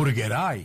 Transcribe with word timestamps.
Purgeraj. 0.00 0.64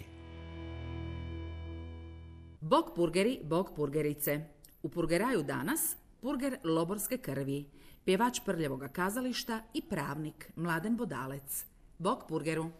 Bog 2.61 2.91
purgeri, 2.95 3.39
bog 3.43 3.71
purgerice. 3.75 4.45
U 4.83 4.89
purgeraju 4.89 5.43
danas 5.43 5.95
purger 6.21 6.57
loborske 6.63 7.17
krvi, 7.17 7.65
pjevač 8.05 8.39
prljevoga 8.45 8.87
kazališta 8.87 9.63
i 9.73 9.81
pravnik 9.89 10.51
Mladen 10.55 10.97
Bodalec. 10.97 11.65
Bog 11.97 12.23
purgeru. 12.27 12.71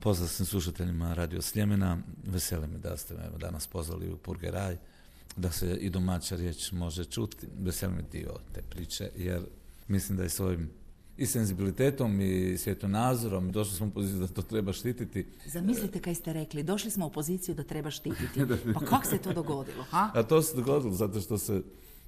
Pozdrav 0.00 0.28
sam 0.28 0.46
slušateljima 0.46 1.14
Radio 1.14 1.42
Sljemena. 1.42 1.98
Veseli 2.24 2.66
me 2.66 2.78
da 2.78 2.96
ste 2.96 3.14
me 3.14 3.38
danas 3.38 3.66
pozvali 3.66 4.12
u 4.12 4.16
Purgeraj, 4.16 4.76
da 5.36 5.50
se 5.50 5.76
i 5.80 5.90
domaća 5.90 6.36
riječ 6.36 6.72
može 6.72 7.04
čuti. 7.04 7.46
Veseli 7.58 7.94
me 7.94 8.02
dio 8.02 8.34
te 8.54 8.62
priče, 8.70 9.10
jer 9.16 9.40
mislim 9.88 10.16
da 10.16 10.22
je 10.22 10.30
svojim 10.30 10.70
i 11.16 11.26
senzibilitetom 11.26 12.20
i 12.20 12.58
svjetonazorom 12.58 13.52
došli 13.52 13.76
smo 13.76 13.86
u 13.86 13.90
poziciju 13.90 14.20
da 14.20 14.26
to 14.26 14.42
treba 14.42 14.72
štititi. 14.72 15.26
Zamislite 15.46 16.00
kaj 16.00 16.14
ste 16.14 16.32
rekli, 16.32 16.62
došli 16.62 16.90
smo 16.90 17.06
u 17.06 17.10
poziciju 17.10 17.54
da 17.54 17.62
treba 17.62 17.90
štititi. 17.90 18.40
Pa 18.74 18.80
kako 18.80 19.06
se 19.06 19.18
to 19.18 19.32
dogodilo? 19.32 19.84
Ha? 19.90 20.10
A 20.14 20.22
to 20.22 20.42
se 20.42 20.56
dogodilo 20.56 20.92
zato 20.92 21.20
što 21.20 21.38
se 21.38 21.62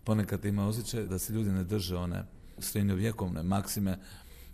ponekad 0.04 0.44
ima 0.44 0.66
osjećaj 0.66 1.06
da 1.06 1.18
se 1.18 1.32
ljudi 1.32 1.50
ne 1.50 1.64
drže 1.64 1.96
one 1.96 2.24
srednjovjekovne 2.58 3.42
maksime, 3.42 3.98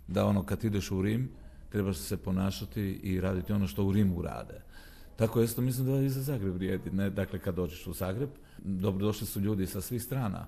da 0.07 0.25
ono 0.25 0.43
kad 0.45 0.63
ideš 0.63 0.91
u 0.91 1.01
Rim, 1.01 1.29
trebaš 1.69 1.97
se 1.97 2.17
ponašati 2.17 2.81
i 2.81 3.21
raditi 3.21 3.53
ono 3.53 3.67
što 3.67 3.85
u 3.85 3.91
Rimu 3.91 4.21
rade. 4.21 4.61
Tako 5.15 5.41
isto 5.41 5.61
mislim 5.61 5.87
da 5.87 6.01
i 6.01 6.09
za 6.09 6.21
Zagreb 6.21 6.53
vrijedi. 6.53 6.91
Ne? 6.91 7.09
Dakle, 7.09 7.39
kad 7.39 7.55
dođeš 7.55 7.87
u 7.87 7.93
Zagreb, 7.93 8.29
dobrodošli 8.57 9.27
su 9.27 9.39
ljudi 9.39 9.67
sa 9.67 9.81
svih 9.81 10.03
strana, 10.03 10.47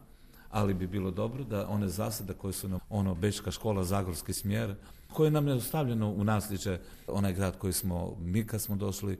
ali 0.54 0.74
bi 0.74 0.88
bilo 0.88 1.12
dobro 1.12 1.44
da 1.44 1.68
one 1.70 1.88
zasade 1.88 2.34
koje 2.34 2.54
su 2.54 2.70
nam, 2.70 2.80
ono, 2.90 3.16
Bečka 3.16 3.52
škola, 3.52 3.84
Zagorski 3.84 4.34
smjer, 4.34 4.76
koje 5.14 5.32
nam 5.32 5.48
je 5.48 5.54
ostavljeno 5.54 6.10
u 6.10 6.24
nasljeđe, 6.24 6.80
onaj 7.08 7.34
grad 7.34 7.58
koji 7.58 7.74
smo, 7.74 8.16
mi 8.20 8.48
kad 8.48 8.62
smo 8.62 8.76
došli, 8.76 9.20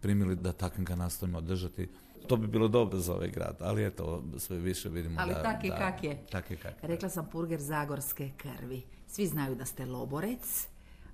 primili 0.00 0.36
da 0.36 0.52
takvim 0.52 0.84
ga 0.84 0.96
nastojimo 0.96 1.38
održati. 1.38 1.88
To 2.26 2.36
bi 2.36 2.46
bilo 2.46 2.68
dobro 2.68 2.98
za 2.98 3.14
ovaj 3.14 3.28
grad, 3.28 3.56
ali 3.60 3.86
eto, 3.86 4.22
sve 4.38 4.58
više 4.58 4.88
vidimo 4.88 5.20
Ali 5.20 5.34
da... 5.34 5.42
tak 5.42 5.64
je 5.64 5.70
da, 5.70 5.76
kak 5.76 6.04
je. 6.04 6.26
Tak 6.30 6.50
je 6.50 6.56
kak 6.56 6.82
je. 6.82 6.88
Rekla 6.88 7.08
sam 7.08 7.28
purger 7.32 7.60
zagorske 7.60 8.30
krvi. 8.36 8.82
Svi 9.06 9.26
znaju 9.26 9.54
da 9.54 9.64
ste 9.64 9.86
loborec, 9.86 10.66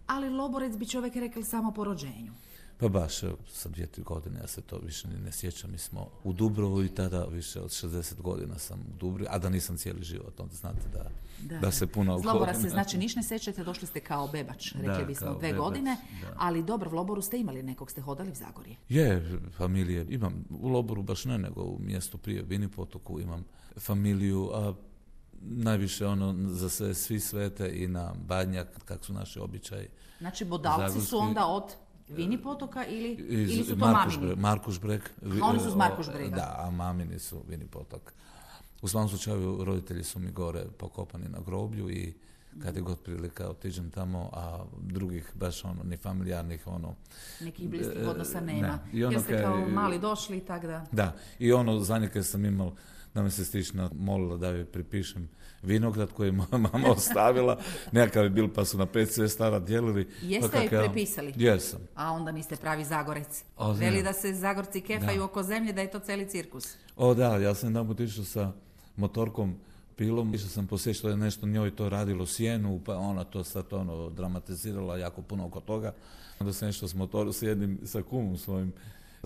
ali 0.07 0.31
loborec 0.31 0.77
bi 0.77 0.89
čovjek 0.89 1.15
rekao 1.17 1.43
samo 1.43 1.73
po 1.73 1.85
rođenju. 1.85 2.33
Pa 2.79 2.89
baš, 2.89 3.21
sa 3.49 3.69
dvije, 3.69 3.87
tri 3.87 4.03
godine, 4.03 4.41
ja 4.41 4.47
se 4.47 4.61
to 4.61 4.79
više 4.79 5.09
ni 5.09 5.17
ne 5.17 5.33
sjećam. 5.33 5.71
Mi 5.71 5.79
smo 5.79 6.11
u 6.25 6.33
Dubrovu 6.33 6.85
i 6.85 6.89
tada 6.89 7.25
više 7.25 7.61
od 7.61 7.71
60 7.71 8.21
godina 8.21 8.59
sam 8.59 8.81
u 8.81 8.99
Dubrovu, 8.99 9.29
a 9.31 9.39
da 9.39 9.49
nisam 9.49 9.77
cijeli 9.77 10.03
život, 10.03 10.41
onda 10.41 10.55
znate 10.55 10.89
da, 10.93 11.11
da, 11.59 11.71
se 11.73 11.87
puno... 11.87 12.19
Zlobora 12.19 12.53
godina- 12.53 12.63
se 12.63 12.69
znači 12.69 12.99
niš 13.05 13.17
ne 13.17 13.23
sećate, 13.23 13.65
došli 13.65 13.87
ste 13.87 14.01
kao 14.01 14.29
bebač, 14.29 14.73
rekli 14.73 14.87
Da, 14.89 15.05
bismo 15.05 15.31
dve 15.31 15.41
bebač, 15.43 15.59
godine, 15.59 15.97
da. 16.23 16.35
ali 16.37 16.63
dobro, 16.63 16.91
v 16.91 16.95
Loboru 16.95 17.23
ste 17.23 17.39
imali 17.39 17.63
nekog, 17.63 17.91
ste 17.91 18.01
hodali 18.01 18.31
u 18.31 18.35
Zagorje. 18.35 18.77
Je, 18.89 19.39
familije, 19.57 20.07
imam 20.09 20.45
u 20.51 20.69
Loboru 20.69 21.03
baš 21.03 21.25
ne, 21.25 21.39
nego 21.39 21.63
u 21.63 21.79
mjestu 21.81 22.19
prije 22.19 22.43
Vini 22.43 22.69
potoku 22.69 23.21
imam 23.21 23.45
familiju, 23.79 24.51
a 24.53 24.75
najviše 25.41 26.07
ono 26.07 26.35
za 26.49 26.69
sve 26.69 26.95
svi 26.95 27.21
svete 27.21 27.71
i 27.75 27.89
na 27.89 28.15
Badnjak, 28.19 28.69
kak 28.85 29.05
su 29.05 29.13
naši 29.13 29.39
običaji. 29.39 29.89
Znači, 30.19 30.45
bodalci 30.45 31.01
su 31.01 31.01
Zagorski- 31.01 31.17
onda 31.29 31.47
od 31.47 31.63
Vini 32.09 32.39
potoka 32.39 32.85
ili, 32.87 33.13
Iz 33.13 33.51
ili 33.51 33.65
su 33.65 33.71
to 33.71 33.87
Markuš 33.87 34.15
mamini? 34.15 34.33
Breg- 34.33 34.39
Markuš 34.39 34.81
Breg. 34.81 35.01
A 35.43 35.47
oni 35.47 35.61
su 35.61 35.69
iz 35.69 35.75
Markuš 35.75 36.07
Brega. 36.09 36.37
Da, 36.37 36.55
a 36.59 36.71
mamini 36.71 37.19
su 37.19 37.43
Vini 37.49 37.67
potok. 37.67 38.13
U 38.83 38.89
svakom 38.89 39.09
slučaju 39.09 39.65
roditelji 39.65 40.05
su 40.05 40.19
mi 40.19 40.31
gore 40.31 40.65
pokopani 40.79 41.29
na 41.29 41.39
groblju 41.41 41.91
i 41.91 42.15
kad 42.63 42.77
je 42.77 42.83
god 42.83 42.99
prilika 43.01 43.49
otiđem 43.49 43.91
tamo, 43.91 44.31
a 44.33 44.59
drugih 44.81 45.33
baš 45.35 45.65
ono, 45.65 45.83
ni 45.85 45.97
familijarnih 45.97 46.67
ono, 46.67 46.95
Nekih 47.41 47.69
bliskih 47.69 47.99
E, 47.99 48.09
odnosa 48.09 48.41
ne. 48.41 48.53
nema. 48.53 48.79
I 48.93 49.05
ono 49.05 49.13
Jer 49.13 49.23
ste 49.23 49.43
kao 49.43 49.69
mali 49.69 49.99
došli, 49.99 50.41
tak 50.41 50.63
da... 50.63 50.85
Da, 50.93 51.17
i 51.39 51.53
ono 51.53 51.81
zadnje 51.81 52.09
kad 52.09 52.27
sam 52.27 52.45
imao 52.45 52.73
da 53.17 53.23
me 53.23 53.31
se 53.31 53.45
stišna 53.45 53.91
molila 53.99 54.37
da 54.37 54.49
joj 54.49 54.65
pripišem 54.65 55.29
vinograd 55.63 56.13
koji 56.13 56.29
je 56.29 56.33
moja 56.33 56.59
mama 56.73 56.89
ostavila, 56.91 57.59
nekakav 57.93 58.25
je 58.25 58.31
bil 58.31 58.49
pa 58.55 58.65
su 58.65 58.79
na 58.79 58.87
pet 58.87 59.13
sve 59.13 59.29
stara 59.29 59.59
dijelili. 59.59 60.09
Jeste 60.23 60.51
pa 60.53 60.59
je 60.59 60.69
prepisali? 60.69 61.33
Jesam. 61.37 61.81
A 61.95 62.13
onda 62.13 62.33
niste 62.33 62.57
pravi 62.57 62.85
Zagorec. 62.85 63.45
O. 63.57 63.73
Veli 63.73 64.03
da 64.03 64.13
se 64.13 64.35
Zagorci 64.35 64.81
kefaju 64.81 65.19
Da. 65.19 65.25
oko 65.25 65.43
zemlje, 65.43 65.73
da 65.73 65.81
je 65.81 65.91
to 65.91 65.99
celi 65.99 66.29
cirkus. 66.29 66.77
O 66.97 67.15
da, 67.15 67.37
ja 67.37 67.55
sam 67.55 67.69
jedan 67.71 67.87
put 67.87 68.01
išao 68.01 68.25
sa 68.25 68.53
motorkom 68.97 69.57
pilom, 69.97 70.35
išao 70.35 70.49
sam 70.49 70.67
posjeći 70.67 70.99
što 70.99 71.09
je 71.09 71.17
nešto 71.17 71.47
njoj 71.47 71.77
to 71.77 71.89
radilo 71.89 72.27
sjenu, 72.27 72.81
pa 72.85 72.97
ona 72.97 73.25
to 73.25 73.45
sad 73.45 73.73
ono 73.73 74.11
dramatizirala 74.11 74.99
jako 74.99 75.23
puno 75.23 75.47
oko 75.47 75.61
toga. 75.61 75.93
Onda 76.39 76.53
sam 76.53 76.69
išao 76.69 76.89
s 76.89 76.95
motorom, 76.95 77.33
s 77.33 77.43
jednim, 77.43 77.79
sa 77.85 78.03
kumom 78.03 78.37
svojim, 78.39 78.73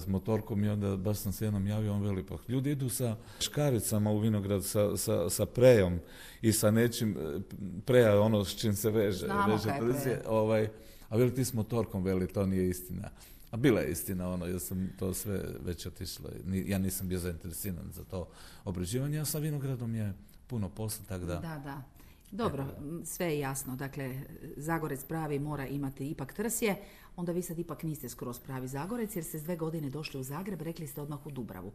s 0.00 0.06
motorkom 0.06 0.64
i 0.64 0.68
onda 0.68 0.96
baš 0.96 1.18
sam 1.18 1.32
se 1.32 1.44
jednom 1.44 1.66
javio, 1.66 1.92
on 1.92 2.02
veli, 2.02 2.26
pa 2.26 2.36
ljudi 2.48 2.70
idu 2.70 2.88
sa 2.88 3.16
škaricama 3.40 4.10
u 4.10 4.18
vinograd, 4.18 4.64
sa, 4.64 4.96
sa, 4.96 5.30
sa 5.30 5.46
prejom 5.46 5.98
i 6.42 6.52
sa 6.52 6.70
nečim, 6.70 7.16
e, 7.18 7.40
preja 7.86 8.08
je 8.08 8.18
ono 8.18 8.44
s 8.44 8.60
čim 8.60 8.74
se 8.76 8.90
veže. 8.90 9.26
Znamo 9.26 9.52
veže 9.52 9.68
kaj 9.68 9.88
je 9.88 10.02
preja. 10.02 10.20
ovaj, 10.26 10.68
a 11.08 11.16
veli 11.16 11.34
ti 11.34 11.44
s 11.44 11.52
motorkom, 11.52 12.04
veli, 12.04 12.28
to 12.28 12.46
nije 12.46 12.68
istina. 12.68 13.10
A 13.50 13.56
bila 13.56 13.80
je 13.80 13.90
istina, 13.90 14.30
ono, 14.30 14.46
ja 14.46 14.58
sam 14.58 14.90
to 14.98 15.14
sve 15.14 15.44
već 15.64 15.86
otišlo. 15.86 16.30
Ja 16.46 16.78
nisam 16.78 17.08
bio 17.08 17.18
zainteresiran 17.18 17.90
za 17.92 18.04
to 18.04 18.28
obrađivanje, 18.64 19.18
a 19.18 19.24
sa 19.24 19.38
vinogradom 19.38 19.94
je 19.94 20.12
puno 20.46 20.68
posla, 20.68 21.04
tako 21.08 21.24
da... 21.24 21.34
Da, 21.34 21.60
da. 21.64 21.82
Dobro, 22.30 22.66
sve 23.04 23.26
je 23.26 23.38
jasno. 23.38 23.76
Dakle, 23.76 24.20
Zagorec 24.56 25.04
pravi 25.04 25.38
mora 25.38 25.66
imati 25.66 26.10
ipak 26.10 26.32
trsje. 26.32 26.76
Onda 27.20 27.32
vi 27.32 27.42
sad 27.42 27.58
ipak 27.58 27.82
niste 27.82 28.08
skroz 28.08 28.38
pravi 28.38 28.68
Zagorec 28.68 29.16
jer 29.16 29.24
ste 29.24 29.38
s 29.38 29.42
dve 29.42 29.56
godine 29.56 29.90
došli 29.90 30.20
u 30.20 30.22
Zagreb, 30.22 30.62
rekli 30.62 30.86
ste 30.86 31.00
odmah 31.00 31.26
u 31.26 31.30
Dubravu. 31.30 31.72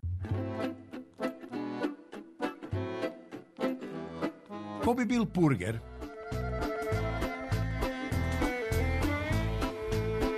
Ko 4.83 4.93
bi 4.93 5.05
bil 5.05 5.25
purger? 5.25 5.79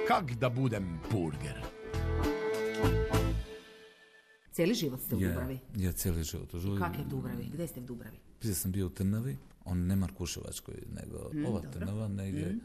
Kak 0.07 0.31
da 0.31 0.49
budem 0.49 0.99
purger? 1.11 1.65
Cijeli 4.51 4.73
život 4.73 5.01
ste 5.01 5.15
u 5.15 5.19
je, 5.19 5.27
Dubravi. 5.27 5.59
je 5.75 5.91
cijeli 5.91 6.23
život. 6.23 6.53
u. 6.53 6.79
Kak 6.79 6.99
je 6.99 7.05
Dubravi? 7.09 7.49
Gdje 7.53 7.67
ste 7.67 7.79
u 7.79 7.83
Dubravi? 7.83 8.17
Prije 8.39 8.55
sam 8.55 8.71
bio 8.71 8.85
u 8.85 8.89
Trnavi, 8.89 9.37
on 9.65 9.77
ne 9.77 9.95
Markuševačkoj, 9.95 10.75
nego 11.01 11.17
ova 11.49 11.61
dobro. 11.61 11.71
Trnava 11.71 12.07
negdje, 12.07 12.55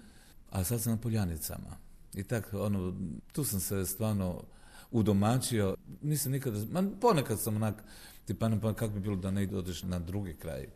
a 0.51 0.65
sad 0.65 0.81
sam 0.83 0.93
na 0.93 0.99
Poljanicama. 0.99 1.92
I 2.15 2.25
tak, 2.25 2.49
ono, 2.53 2.95
tu 3.33 3.45
sam 3.45 3.61
se 3.61 3.87
stvarno 3.87 4.43
udomačio, 4.91 5.77
nisam 6.03 6.33
nikada, 6.33 6.59
ma 6.71 6.91
ponekad 7.01 7.41
sam 7.41 7.57
onak, 7.57 7.85
tipa, 8.25 8.49
ne, 8.49 8.61
pa 8.61 8.75
kako 8.75 8.95
bi 8.95 9.01
bilo 9.01 9.17
da 9.17 9.31
ne 9.31 9.49
odeš 9.53 9.83
na 9.83 9.99
drugi 9.99 10.35
kraj 10.35 10.67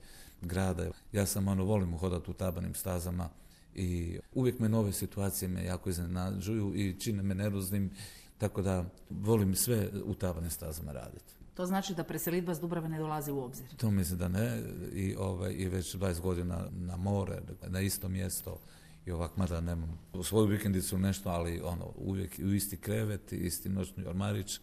grada. 0.42 0.90
Ja 1.12 1.26
sam, 1.26 1.48
ono, 1.48 1.64
volim 1.64 1.98
hodati 1.98 2.30
u 2.30 2.34
tabanim 2.34 2.74
stazama 2.74 3.28
i 3.74 4.18
uvijek 4.34 4.58
me 4.58 4.68
nove 4.68 4.92
situacije 4.92 5.48
me 5.48 5.64
jako 5.64 5.90
iznenađuju 5.90 6.74
i 6.74 7.00
čine 7.00 7.22
me 7.22 7.34
nervoznim, 7.34 7.90
tako 8.38 8.62
da 8.62 8.84
volim 9.10 9.54
sve 9.54 9.88
u 10.04 10.14
tabanim 10.14 10.50
stazama 10.50 10.92
raditi. 10.92 11.34
To 11.54 11.66
znači 11.66 11.94
da 11.94 12.04
preselitba 12.04 12.54
s 12.54 12.60
Dubrave 12.60 12.88
ne 12.88 12.98
dolazi 12.98 13.30
u 13.30 13.40
obzir. 13.40 13.66
To 13.76 13.90
mislim 13.90 14.18
da 14.18 14.28
ne 14.28 14.62
i, 14.92 15.14
ovaj, 15.18 15.52
i 15.52 15.68
već 15.68 15.94
20 15.94 16.20
godina 16.20 16.68
na 16.70 16.96
more, 16.96 17.42
na 17.66 17.80
isto 17.80 18.08
mjesto 18.08 18.60
i 19.06 19.12
ovak, 19.12 19.36
mada 19.36 19.60
nemam 19.60 19.98
u 20.12 20.22
svoju 20.22 20.46
vikendicu 20.46 20.98
nešto, 20.98 21.28
ali 21.28 21.60
ono, 21.60 21.92
uvijek 21.96 22.38
u 22.38 22.52
isti 22.52 22.76
krevet, 22.76 23.32
isti 23.32 23.68
noćni 23.68 24.06
ormarić, 24.06 24.60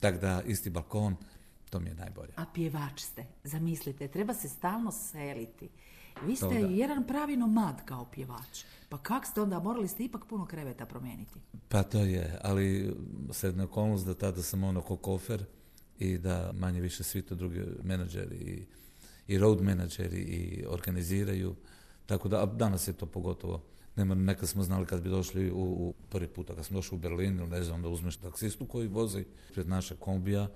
tako 0.00 0.18
da 0.18 0.42
isti 0.46 0.70
balkon, 0.70 1.16
to 1.70 1.80
mi 1.80 1.88
je 1.88 1.94
najbolje. 1.94 2.32
A 2.36 2.44
pjevač 2.54 3.00
ste, 3.00 3.24
zamislite, 3.44 4.08
treba 4.08 4.34
se 4.34 4.48
stalno 4.48 4.92
seliti. 4.92 5.68
Vi 6.24 6.36
ste 6.36 6.54
jedan 6.70 7.06
pravi 7.06 7.36
nomad 7.36 7.84
kao 7.84 8.04
pjevač. 8.04 8.64
Pa 8.88 8.98
kak 8.98 9.26
ste 9.26 9.40
onda, 9.40 9.60
morali 9.60 9.88
ste 9.88 10.04
ipak 10.04 10.24
puno 10.28 10.46
kreveta 10.46 10.86
promijeniti. 10.86 11.40
Pa 11.68 11.82
to 11.82 11.98
je, 11.98 12.38
ali 12.42 12.96
sredna 13.30 13.64
okolnost 13.64 14.06
da 14.06 14.14
tada 14.14 14.42
sam 14.42 14.64
ono 14.64 14.80
ko 14.80 14.96
kofer 14.96 15.44
i 15.98 16.18
da 16.18 16.52
manje 16.54 16.80
više 16.80 17.04
svi 17.04 17.22
to 17.22 17.34
drugi 17.34 17.62
menadžeri 17.82 18.36
i, 18.36 18.66
i 19.34 19.38
road 19.38 19.62
menadžeri 19.62 20.20
i 20.20 20.64
organiziraju. 20.68 21.54
Tako 22.06 22.28
da, 22.28 22.42
a 22.42 22.46
danas 22.46 22.88
je 22.88 22.92
to 22.92 23.06
pogotovo 23.06 23.62
Nema, 23.96 24.14
nekad 24.14 24.48
smo 24.48 24.62
znali 24.62 24.86
kad 24.86 25.02
bi 25.02 25.08
došli 25.08 25.50
u, 25.50 25.62
u 25.62 25.94
prvi 26.08 26.28
puta, 26.28 26.54
kad 26.54 26.64
smo 26.64 26.78
došli 26.78 26.96
u 26.96 27.00
Berlin 27.00 27.38
ili 27.38 27.48
ne 27.48 27.62
znam, 27.62 27.82
da 27.82 27.88
uzmeš 27.88 28.16
taksistu 28.16 28.66
koji 28.66 28.88
vozi 28.88 29.24
pred 29.54 29.68
naše 29.68 29.96
kombija 29.96 30.48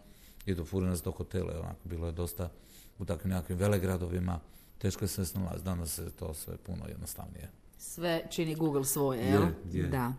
i 0.47 0.55
do 0.55 0.65
furi 0.65 0.87
nas 0.87 1.03
do 1.03 1.11
hotela. 1.11 1.61
Onako, 1.61 1.81
bilo 1.85 2.07
je 2.07 2.13
dosta 2.13 2.51
u 2.99 3.05
takvim 3.05 3.33
nekakvim 3.33 3.59
velegradovima. 3.59 4.41
Teško 4.79 5.05
je 5.05 5.09
se 5.09 5.27
snalaziti. 5.27 5.65
Danas 5.65 5.99
je 5.99 6.11
to 6.11 6.35
sve 6.35 6.57
puno 6.57 6.87
jednostavnije. 6.89 7.51
Sve 7.79 8.23
čini 8.31 8.55
Google 8.55 8.85
svoje, 8.85 9.25
jel? 9.25 9.43
Je, 9.43 9.81
je. 9.81 9.87
Da. 9.89 10.13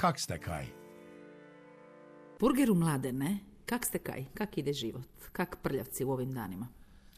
Kak 0.00 0.20
ste 0.20 0.38
kaj? 0.38 0.66
Burgeru 2.40 2.74
mladene, 2.74 3.38
kak 3.66 3.84
ste 3.84 3.98
kaj? 3.98 4.24
Kak 4.34 4.58
ide 4.58 4.72
život? 4.72 5.02
Kak 5.32 5.56
prljavci 5.62 6.04
u 6.04 6.10
ovim 6.10 6.32
danima? 6.32 6.68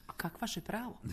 A 0.07 0.13
kak 0.17 0.41
vaše 0.41 0.61
pravo? 0.61 0.99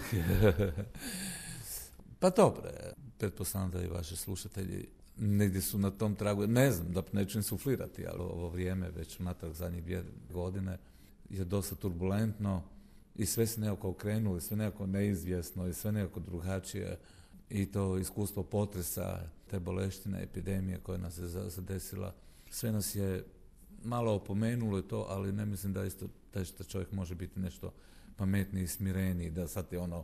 Pa 2.20 2.30
dobro, 2.30 2.68
je. 2.68 2.94
pretpostavljam 3.18 3.72
da 3.72 3.84
i 3.84 3.88
vaši 3.88 4.16
slušatelji 4.16 4.88
negdje 5.18 5.62
su 5.62 5.78
na 5.78 5.92
tom 5.92 6.16
tragu, 6.16 6.48
ne 6.48 6.72
znam, 6.72 6.94
da 6.94 7.04
neću 7.12 7.38
insuflirati, 7.38 8.08
ali 8.08 8.20
ovo 8.20 8.50
vrijeme 8.50 8.90
već 8.90 9.20
unatrag 9.20 9.54
zadnjih 9.54 9.84
dvije 9.84 10.04
godine 10.32 10.78
je 11.30 11.46
dosta 11.46 11.76
turbulentno 11.76 12.64
i 13.16 13.26
sve 13.26 13.48
se 13.48 13.62
nekako 13.62 13.90
okrenulo, 13.90 14.40
sve 14.40 14.58
nekako 14.58 14.88
neizvjesno 14.88 15.68
i 15.68 15.74
sve 15.74 15.92
nekako 15.92 16.20
drugačije 16.20 17.00
i 17.50 17.66
to 17.66 17.98
iskustvo 17.98 18.44
potresa, 18.44 19.20
te 19.50 19.60
boleštine, 19.60 20.24
epidemije 20.24 20.80
koja 20.80 20.98
nas 20.98 21.18
je 21.18 21.28
zadesila, 21.28 22.14
sve 22.50 22.72
nas 22.72 22.96
je 22.96 23.26
malo 23.84 24.16
opomenulo 24.16 24.80
i 24.80 24.88
to, 24.88 25.06
ali 25.10 25.32
ne 25.32 25.46
mislim 25.46 25.74
da 25.74 25.86
isto 25.86 26.08
da 26.34 26.64
čovjek 26.64 26.92
može 26.92 27.16
biti 27.16 27.40
nešto 27.40 27.72
pametniji, 28.18 28.68
smireniji, 28.68 29.30
da 29.30 29.48
sad 29.48 29.66
je 29.72 29.80
ono, 29.80 30.04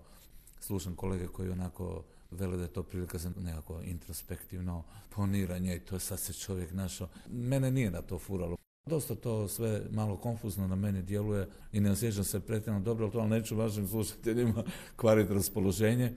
slušam 0.60 0.96
kolege 0.96 1.28
koji 1.28 1.50
onako 1.50 2.04
vele 2.32 2.58
da 2.58 2.64
je 2.64 2.74
to 2.74 2.84
prilika 2.84 3.18
za 3.18 3.32
nekako 3.38 3.82
introspektivno 3.82 4.84
poniranje 5.10 5.76
i 5.76 5.80
to 5.80 6.00
sad 6.00 6.20
se 6.20 6.34
čovjek 6.34 6.72
našao. 6.72 7.08
Mene 7.30 7.72
nije 7.72 7.92
na 7.92 8.02
to 8.02 8.20
furalo. 8.20 8.58
Dosta 8.86 9.16
to 9.16 9.48
sve 9.48 9.82
malo 9.92 10.18
konfuzno 10.18 10.68
na 10.68 10.76
mene 10.76 11.02
djeluje 11.02 11.48
i 11.72 11.80
ne 11.80 11.92
osjećam 11.92 12.24
se 12.24 12.40
pretjerano 12.40 12.84
dobro, 12.84 13.06
ali 13.06 13.14
to 13.14 13.28
neću 13.28 13.56
vašim 13.56 13.88
slušateljima 13.88 14.64
kvariti 14.96 15.34
raspoloženje. 15.34 16.14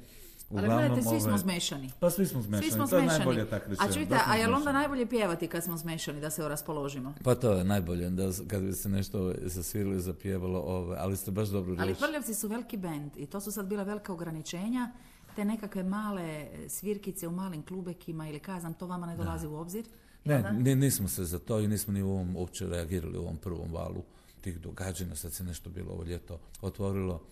Ali 0.58 0.68
gledajte, 0.68 1.02
svi 1.02 1.20
smo 1.20 1.38
zmešani. 1.38 1.90
Pa 2.00 2.10
svi 2.10 2.26
smo 2.26 2.42
zmešani, 2.42 2.70
svi 2.70 2.76
smo 2.76 2.86
to 2.86 2.96
je 2.96 3.06
najbolje 3.06 3.50
tak 3.50 3.68
A 3.78 3.92
čujte, 3.92 4.18
a 4.26 4.36
je 4.36 4.46
li 4.46 4.54
onda 4.54 4.72
najbolje 4.72 5.06
pjevati 5.06 5.48
kad 5.48 5.64
smo 5.64 5.76
zmešani, 5.76 6.20
da 6.20 6.30
se 6.30 6.48
raspoložimo? 6.48 7.14
Pa 7.24 7.34
to 7.34 7.52
je 7.52 7.64
najbolje, 7.64 8.10
da 8.10 8.30
kad 8.48 8.62
bi 8.62 8.72
se 8.72 8.88
nešto 8.88 9.34
zasvirili, 9.42 10.00
zapjevalo, 10.00 10.60
ove, 10.60 10.96
ali 10.98 11.16
ste 11.16 11.30
baš 11.30 11.48
dobro 11.48 11.72
Ali 11.78 11.84
riječi. 11.84 12.00
Prljavci 12.00 12.34
su 12.34 12.48
veliki 12.48 12.76
bend 12.76 13.10
i 13.16 13.26
to 13.26 13.40
su 13.40 13.52
sad 13.52 13.66
bila 13.66 13.82
velika 13.82 14.12
ograničenja. 14.12 14.92
Te 15.36 15.44
nekakve 15.44 15.82
male 15.82 16.48
svirkice 16.68 17.28
u 17.28 17.30
malim 17.32 17.62
klubekima 17.62 18.28
ili 18.28 18.38
kazam, 18.38 18.74
to 18.74 18.86
vama 18.86 19.06
ne 19.06 19.16
dolazi 19.16 19.46
u 19.46 19.54
obzir? 19.54 19.84
jel 20.24 20.42
da? 20.42 20.52
Ne, 20.52 20.60
ni- 20.60 20.74
nismo 20.74 21.08
se 21.08 21.24
za 21.24 21.38
to 21.38 21.60
i 21.60 21.68
nismo 21.68 21.92
ni 21.92 22.02
u 22.02 22.10
ovom 22.10 22.36
uopće 22.36 22.66
reagirali 22.66 23.18
u 23.18 23.22
ovom 23.22 23.36
prvom 23.36 23.72
valu 23.72 24.02
tih 24.40 24.60
događanja, 24.60 25.16
sad 25.16 25.32
se 25.32 25.44
nešto 25.44 25.70
bilo 25.70 25.92
ovo 25.92 26.04
ljeto 26.04 26.38
otvorilo. 26.60 27.22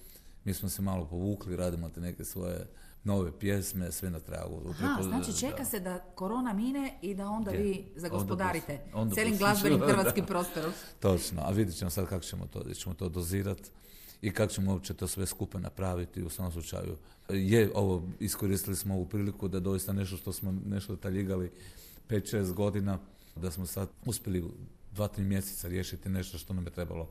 Mi 0.44 0.54
smo 0.54 0.68
se 0.68 0.82
malo 0.82 1.06
povukli, 1.06 1.56
radimo 1.56 1.88
te 1.88 2.00
neke 2.00 2.24
svoje 2.24 2.66
nove 3.04 3.38
pjesme, 3.38 3.92
sve 3.92 4.10
na 4.10 4.20
tragu. 4.20 4.74
Aha, 4.82 5.02
znači 5.02 5.36
čeka 5.40 5.58
da. 5.58 5.64
se 5.64 5.80
da 5.80 5.98
korona 5.98 6.52
mine 6.52 6.98
i 7.02 7.14
da 7.14 7.28
onda 7.28 7.50
vi 7.50 7.86
zagospodarite 7.96 8.80
Onda 8.92 9.00
onda 9.00 9.30
pos- 9.30 9.38
glazbenim 9.38 9.80
hrvatskim 9.88 10.26
prostorom. 10.26 10.72
Točno, 11.00 11.42
a 11.44 11.50
vidjet 11.50 11.76
ćemo 11.76 11.90
sad 11.90 12.08
kako 12.08 12.24
ćemo 12.24 12.46
to, 12.46 12.74
ćemo 12.74 12.94
to 12.94 13.08
dozirati 13.08 13.70
i 14.22 14.30
kako 14.30 14.52
ćemo 14.52 14.72
uopće 14.72 14.94
to 14.94 15.06
sve 15.06 15.26
skupa 15.26 15.58
napraviti 15.58 16.22
u 16.22 16.30
svakom 16.30 16.52
slučaju. 16.52 16.96
Je, 17.28 17.70
ovo, 17.74 18.02
iskoristili 18.18 18.76
smo 18.76 18.94
ovu 18.94 19.06
priliku 19.06 19.48
da 19.48 19.60
doista 19.60 19.92
nešto 19.92 20.16
što 20.16 20.32
smo 20.32 20.54
nešto 20.66 20.96
taljigali 20.96 21.50
5-6 22.08 22.52
godina, 22.52 22.98
da 23.36 23.50
smo 23.50 23.66
sad 23.66 23.88
uspjeli 24.06 24.44
dva, 24.92 25.08
tri 25.08 25.24
mjeseca 25.24 25.68
riješiti 25.68 26.08
nešto 26.08 26.38
što 26.38 26.54
nam 26.54 26.64
je 26.64 26.70
trebalo 26.70 27.10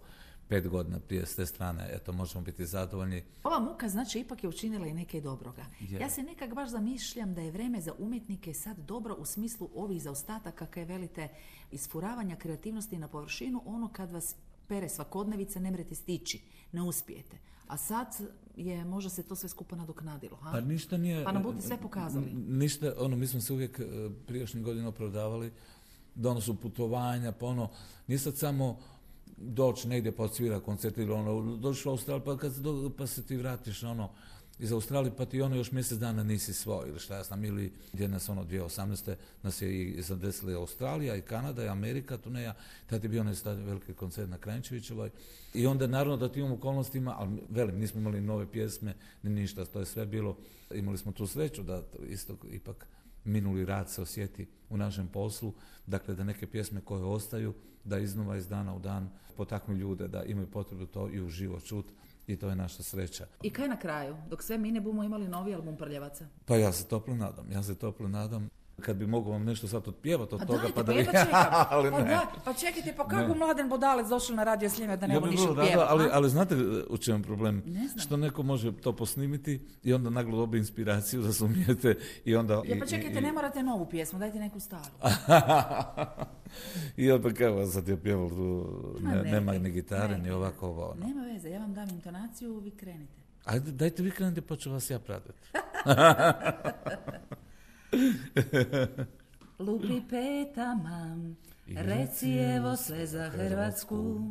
pet 0.49 0.67
godina 0.67 0.99
prije 0.99 1.25
s 1.25 1.35
te 1.35 1.45
strane, 1.45 1.89
eto, 1.93 2.13
možemo 2.13 2.43
biti 2.43 2.65
zadovoljni. 2.65 3.23
Ova 3.43 3.59
muka 3.59 3.89
znači 3.89 4.19
ipak 4.19 4.43
je 4.43 4.49
učinila 4.49 4.87
i 4.87 4.93
neke 4.93 5.21
dobroga. 5.21 5.65
Ja 5.99 6.09
se 6.09 6.23
nekak 6.23 6.53
baš 6.53 6.69
zamišljam 6.69 7.33
da 7.33 7.41
je 7.41 7.51
vreme 7.51 7.81
za 7.81 7.93
umjetnike 7.99 8.53
sad 8.53 8.77
dobro 8.77 9.15
u 9.15 9.25
smislu 9.25 9.69
ovih 9.75 10.01
zaostataka 10.01 10.65
kaj 10.65 10.85
velite 10.85 11.27
isfuravanja 11.71 12.35
kreativnosti 12.35 12.97
na 12.97 13.07
površinu, 13.07 13.61
ono 13.65 13.87
kad 13.93 14.11
vas 14.11 14.35
pere 14.67 14.89
svakodnevice 14.89 15.59
ne 15.59 15.71
mrete 15.71 15.95
stići, 15.95 16.41
ne 16.71 16.81
uspijete. 16.81 17.37
A 17.67 17.77
sad 17.77 18.07
je 18.55 18.85
možda 18.85 19.09
se 19.09 19.23
to 19.23 19.35
sve 19.35 19.49
skupa 19.49 19.75
nadoknadilo. 19.75 20.37
Ha? 20.37 20.51
Pa 20.51 20.61
ništa 20.61 20.97
nije... 20.97 21.23
Pa 21.23 21.31
nam 21.31 21.43
budite 21.43 21.67
sve 21.67 21.77
pokazali. 21.77 22.31
Ništa, 22.33 22.93
ono, 22.97 23.15
mi 23.15 23.27
smo 23.27 23.41
se 23.41 23.53
uvijek 23.53 23.79
e, 23.79 23.83
prijašnjih 24.27 24.63
godina 24.63 24.87
opravdavali 24.87 25.51
da 26.15 26.29
ono 26.29 26.41
su 26.41 26.55
putovanja, 26.55 27.31
pa 27.31 27.45
ono, 27.45 27.69
nije 28.07 28.19
sad 28.19 28.37
samo 28.37 28.79
doći 29.41 29.87
negdje 29.87 30.11
pa 30.11 30.23
odsvira 30.23 30.59
koncert 30.59 30.97
ili 30.97 31.11
ono, 31.11 31.55
dođeš 31.57 31.85
u 31.85 31.89
Australiju 31.89 32.25
pa, 32.25 32.37
kad 32.37 32.53
se 32.53 32.61
do- 32.61 32.91
pa 32.97 33.07
se 33.07 33.23
ti 33.23 33.37
vratiš 33.37 33.83
ono, 33.83 34.09
iz 34.59 34.71
Australije 34.71 35.15
pa 35.17 35.25
ti 35.25 35.41
ono 35.41 35.55
još 35.55 35.71
mjesec 35.71 35.97
dana 35.97 36.23
nisi 36.23 36.53
svoj 36.53 36.89
ili 36.89 36.99
šta 36.99 37.15
ja 37.15 37.23
znam, 37.23 37.45
ili 37.45 37.71
gdje 37.93 38.07
nas 38.07 38.29
ono 38.29 38.43
2018. 38.43 39.15
nas 39.43 39.61
je 39.61 39.83
i 39.83 40.01
zadesila 40.01 40.59
Australija 40.59 41.15
i 41.15 41.21
Kanada 41.21 41.63
i 41.63 41.67
Amerika, 41.67 42.17
turneja, 42.17 42.53
tad 42.87 43.03
je 43.03 43.09
bio 43.09 43.21
onaj 43.21 43.35
veliki 43.45 43.93
koncert 43.93 44.29
na 44.29 44.37
Kranjčevićevoj 44.37 45.09
i 45.53 45.67
onda 45.67 45.87
naravno 45.87 46.17
da 46.17 46.31
tim 46.31 46.51
okolnostima, 46.51 47.15
ali 47.17 47.41
velim, 47.49 47.79
nismo 47.79 47.99
imali 47.99 48.21
nove 48.21 48.51
pjesme 48.51 48.93
ni 49.23 49.29
ništa, 49.29 49.65
to 49.65 49.79
je 49.79 49.85
sve 49.85 50.05
bilo, 50.05 50.37
imali 50.73 50.97
smo 50.97 51.11
tu 51.11 51.27
sreću 51.27 51.63
da 51.63 51.83
isto 52.09 52.37
ipak 52.51 52.87
minuli 53.23 53.65
rad 53.65 53.89
se 53.89 54.01
osjeti 54.01 54.47
u 54.69 54.77
našem 54.77 55.07
poslu, 55.07 55.53
dakle 55.87 56.15
da 56.15 56.23
neke 56.23 56.47
pjesme 56.47 56.81
koje 56.81 57.03
ostaju, 57.03 57.53
da 57.83 57.99
iznova 57.99 58.37
iz 58.37 58.47
dana 58.47 58.75
u 58.75 58.79
dan 58.79 59.09
potaknu 59.37 59.75
ljude 59.75 60.07
da 60.07 60.23
imaju 60.23 60.47
potrebu 60.47 60.85
to 60.85 61.09
i 61.09 61.21
uživo 61.21 61.59
čut 61.59 61.85
i 62.27 62.35
to 62.35 62.49
je 62.49 62.55
naša 62.55 62.83
sreća. 62.83 63.25
I 63.43 63.49
kaj 63.49 63.67
na 63.67 63.79
kraju? 63.79 64.15
Dok 64.29 64.43
sve 64.43 64.57
mine 64.57 64.81
bumo 64.81 65.03
imali 65.03 65.27
novi 65.27 65.55
album 65.55 65.77
Prljavaca. 65.77 66.27
Pa 66.45 66.55
ja 66.55 66.71
se 66.71 66.87
toplo 66.87 67.15
nadam, 67.15 67.51
ja 67.51 67.63
se 67.63 67.75
toplo 67.75 68.07
nadam. 68.07 68.49
Kad 68.79 68.95
bi 68.95 69.07
mogao 69.07 69.31
vam 69.31 69.43
nešto 69.43 69.67
sad 69.67 69.87
otpjevati 69.87 70.35
od 70.35 70.39
Pa 70.39 70.45
toga, 70.47 70.59
dajte, 70.59 70.73
pa 70.75 70.83
pa 70.83 70.93
da 70.93 71.03
čekam. 71.03 71.27
ali 71.69 71.91
pa, 71.91 71.99
ne. 71.99 72.03
da, 72.05 72.27
pa 72.45 72.53
čekajte, 72.53 72.93
pa 72.97 73.07
kako 73.07 73.27
Ne. 73.27 73.35
mladen 73.35 73.69
bodalec 73.69 74.07
došao 74.07 74.35
na 74.35 74.43
radio 74.43 74.69
Sljeme 74.69 74.97
da 74.97 75.07
ne 75.07 75.13
Ja 75.13 75.19
bi 75.19 75.29
ništa 75.29 75.43
vrlo 75.43 75.55
rado, 75.55 75.67
pjevat, 75.67 75.87
ali, 75.89 76.09
ali 76.11 76.29
znate 76.29 76.55
u 76.89 76.97
čemu 76.97 77.17
je 77.19 77.23
problem? 77.23 77.63
Ne 77.65 77.87
znam. 77.87 77.99
Što 77.99 78.17
neko 78.17 78.43
može 78.43 78.71
to 78.73 78.93
posnimiti 78.93 79.61
i 79.83 79.93
onda 79.93 80.09
naglo 80.09 80.37
dobi 80.37 80.57
inspiraciju 80.57 81.21
da 81.23 81.33
sumijete 81.33 81.95
i 82.25 82.35
onda... 82.35 82.53
Ja 82.65 82.75
pa 82.79 82.85
čekajte, 82.87 83.19
i- 83.19 83.21
ne 83.21 83.31
morate 83.31 83.63
novu 83.63 83.85
pjesmu, 83.85 84.19
dajte 84.19 84.39
neku 84.39 84.59
staru. 84.59 84.89
I 86.97 87.11
opet 87.11 87.41
evo 87.41 87.65
sad 87.65 87.87
je 87.87 87.97
pjeval 87.97 88.29
tu, 88.29 88.67
Ma 88.99 89.09
ne, 89.09 89.23
ne, 89.23 89.31
nema 89.31 89.51
ne, 89.51 89.59
ni 89.59 89.71
gitare, 89.71 90.17
ni 90.17 90.31
ovako 90.31 90.67
ovo. 90.67 90.85
ono. 90.85 91.05
Nema 91.07 91.21
veze, 91.23 91.49
ja 91.49 91.59
vam 91.59 91.73
dam 91.73 91.89
intonaciju, 91.89 92.57
vi 92.57 92.71
krenite. 92.71 93.19
Ajde, 93.45 93.71
dajte 93.71 94.03
vi 94.03 94.11
krenite 94.11 94.41
pa 94.41 94.55
ću 94.55 94.71
vas 94.71 94.89
ja 94.89 94.99
pratiti. 94.99 95.47
Lupi 99.59 100.01
petama, 100.09 101.17
reci 101.67 102.31
evo 102.31 102.75
sve 102.75 103.07
za 103.07 103.29
Hrvatsku. 103.29 104.21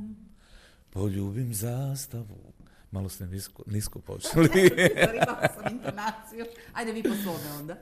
Poljubim 0.91 1.55
zastavu. 1.55 2.53
Malo 2.91 3.09
ste 3.09 3.27
nisko, 3.27 3.63
nisko 3.67 4.01
počeli. 4.01 4.49
Ribala 5.13 5.49
sam 5.55 5.73
intonaciju. 5.73 6.45
Ajde 6.73 6.93
vi 6.93 7.03
po 7.03 7.15
svome 7.23 7.53
onda. 7.59 7.77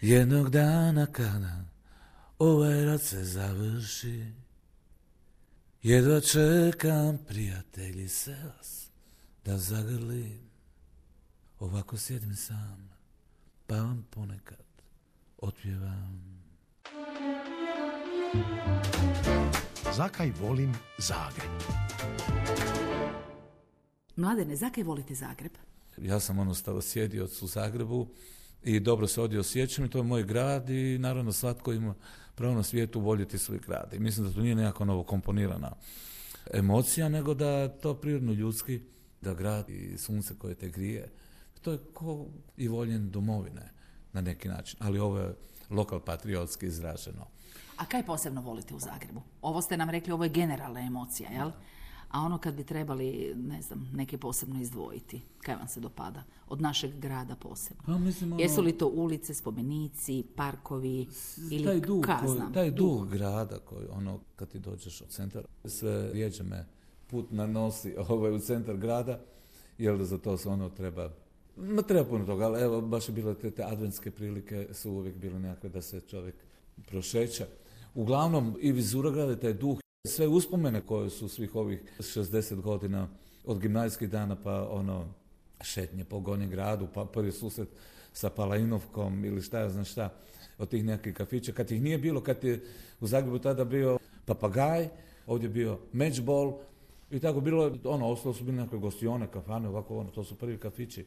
Jednog 0.00 0.50
dana 0.50 1.06
kada 1.06 1.64
ovaj 2.38 2.84
rad 2.84 3.02
se 3.02 3.24
završi, 3.24 4.26
jedva 5.82 6.20
čekam 6.20 7.18
prijatelji 7.28 8.08
se 8.08 8.36
vas 8.44 8.88
da 9.44 9.58
zagrlim. 9.58 10.40
Ovako 11.58 11.96
sjedim 11.96 12.36
sam, 12.36 12.91
pa 13.66 13.74
vam 13.74 14.06
ponekad 14.10 14.62
otpjevam. 15.38 16.42
Zakaj 19.96 20.32
volim 20.40 20.74
Zagreb? 20.98 21.50
Mladene, 24.16 24.56
zakaj 24.56 24.84
volite 24.84 25.14
Zagreb? 25.14 25.52
Ja 25.98 26.20
sam 26.20 26.38
ono 26.38 26.54
stalo 26.54 26.82
sjedio 26.82 27.28
u 27.42 27.46
Zagrebu 27.46 28.08
i 28.62 28.80
dobro 28.80 29.06
se 29.06 29.20
ovdje 29.20 29.40
osjećam 29.40 29.84
i 29.84 29.90
to 29.90 29.98
je 29.98 30.04
moj 30.04 30.22
grad 30.22 30.70
i 30.70 30.98
naravno 30.98 31.32
svatko 31.32 31.72
ima 31.72 31.94
pravo 32.34 32.54
na 32.54 32.62
svijetu 32.62 33.00
voljeti 33.00 33.38
svoj 33.38 33.58
grad. 33.58 33.94
I 33.94 33.98
mislim 33.98 34.26
da 34.26 34.32
to 34.32 34.40
nije 34.40 34.54
nekako 34.54 34.84
novo 34.84 35.04
komponirana 35.04 35.72
emocija, 36.52 37.08
nego 37.08 37.34
da 37.34 37.68
to 37.68 37.94
prirodno 37.94 38.32
ljudski, 38.32 38.80
da 39.20 39.34
grad 39.34 39.70
i 39.70 39.98
sunce 39.98 40.34
koje 40.38 40.54
te 40.54 40.68
grije, 40.68 41.08
to 41.62 41.72
je 41.72 41.78
ko 41.94 42.26
i 42.56 42.68
voljen 42.68 43.10
domovine 43.10 43.70
na 44.12 44.20
neki 44.20 44.48
način, 44.48 44.78
ali 44.80 44.98
ovo 44.98 45.18
je 45.18 45.34
lokal 45.70 46.00
patriotski 46.00 46.66
izraženo. 46.66 47.26
A 47.76 47.84
kaj 47.84 48.06
posebno 48.06 48.40
volite 48.40 48.74
u 48.74 48.80
Zagrebu? 48.80 49.22
Ovo 49.42 49.62
ste 49.62 49.76
nam 49.76 49.90
rekli, 49.90 50.12
ovo 50.12 50.24
je 50.24 50.30
generalna 50.30 50.80
emocija, 50.80 51.30
jel? 51.30 51.50
A 52.10 52.20
ono 52.20 52.38
kad 52.38 52.54
bi 52.54 52.64
trebali, 52.64 53.32
ne 53.36 53.62
znam, 53.62 53.90
neke 53.92 54.18
posebno 54.18 54.60
izdvojiti, 54.60 55.20
kaj 55.38 55.56
vam 55.56 55.68
se 55.68 55.80
dopada? 55.80 56.22
Od 56.48 56.60
našeg 56.60 56.90
grada 56.92 57.36
posebno. 57.36 57.82
Pa, 57.86 57.98
mislim, 57.98 58.32
ono- 58.32 58.42
Jesu 58.42 58.62
li 58.62 58.72
to 58.72 58.86
ulice, 58.86 59.34
spomenici, 59.34 60.24
parkovi 60.36 61.06
ili 61.50 61.64
taj 61.64 61.80
duh, 61.80 62.04
koji- 62.20 62.52
taj 62.54 62.70
duh 62.70 63.08
grada 63.08 63.58
koji 63.58 63.86
ono 63.88 64.20
kad 64.36 64.48
ti 64.48 64.58
dođeš 64.58 65.00
od 65.00 65.08
centra 65.08 65.42
sve 65.64 66.12
rijeđe 66.12 66.42
me 66.42 66.66
put 67.06 67.30
nanosi 67.30 67.94
ovaj, 68.08 68.32
u 68.32 68.40
centar 68.40 68.76
grada 68.76 69.20
jer 69.78 70.04
za 70.04 70.18
to 70.18 70.36
se 70.36 70.48
ono 70.48 70.68
treba 70.68 71.10
ma 71.56 71.82
treba 71.82 72.04
puno 72.04 72.26
toga, 72.26 72.44
ali 72.44 72.60
evo 72.62 72.80
baš 72.80 73.08
je 73.08 73.12
bilo 73.12 73.34
te, 73.34 73.50
te 73.50 73.62
adventske 73.62 74.10
prilike 74.10 74.68
su 74.72 74.90
uvijek 74.90 75.16
bile 75.16 75.38
nekakve 75.38 75.68
da 75.68 75.82
se 75.82 76.00
čovjek 76.00 76.34
prošeće. 76.86 77.46
Uglavnom 77.94 78.56
i 78.60 78.72
vizura 78.72 79.10
grada, 79.10 79.36
taj 79.36 79.52
duh, 79.52 79.78
sve 80.08 80.26
uspomene 80.26 80.80
koje 80.80 81.10
su 81.10 81.28
svih 81.28 81.54
ovih 81.54 81.82
60 81.98 82.60
godina 82.60 83.08
od 83.44 83.58
gimnazijskih 83.58 84.10
dana 84.10 84.36
pa 84.36 84.68
ono 84.70 85.06
šetnje 85.60 86.04
po 86.04 86.20
Gornjem 86.20 86.50
gradu, 86.50 86.88
pa 86.94 87.04
prvi 87.04 87.32
susret 87.32 87.68
sa 88.12 88.30
Palainovkom 88.30 89.24
ili 89.24 89.42
šta 89.42 89.58
ja 89.58 89.68
znam 89.68 89.84
šta 89.84 90.10
od 90.58 90.68
tih 90.68 90.84
nekakvih 90.84 91.14
kafića. 91.14 91.52
Kad 91.52 91.70
ih 91.70 91.82
nije 91.82 91.98
bilo, 91.98 92.20
kad 92.20 92.44
je 92.44 92.60
u 93.00 93.06
Zagrebu 93.06 93.38
tada 93.38 93.64
bio 93.64 93.98
papagaj, 94.24 94.88
ovdje 95.26 95.46
je 95.46 95.50
bio 95.50 95.78
matchball 95.92 96.58
i 97.10 97.20
tako 97.20 97.40
bilo, 97.40 97.76
ono, 97.84 98.08
ostalo 98.08 98.34
su 98.34 98.44
bili 98.44 98.56
nekakve 98.56 98.78
gostione, 98.78 99.26
kafane, 99.26 99.68
ovako, 99.68 99.98
ono, 99.98 100.10
to 100.10 100.24
su 100.24 100.34
prvi 100.34 100.58
kafići 100.58 101.06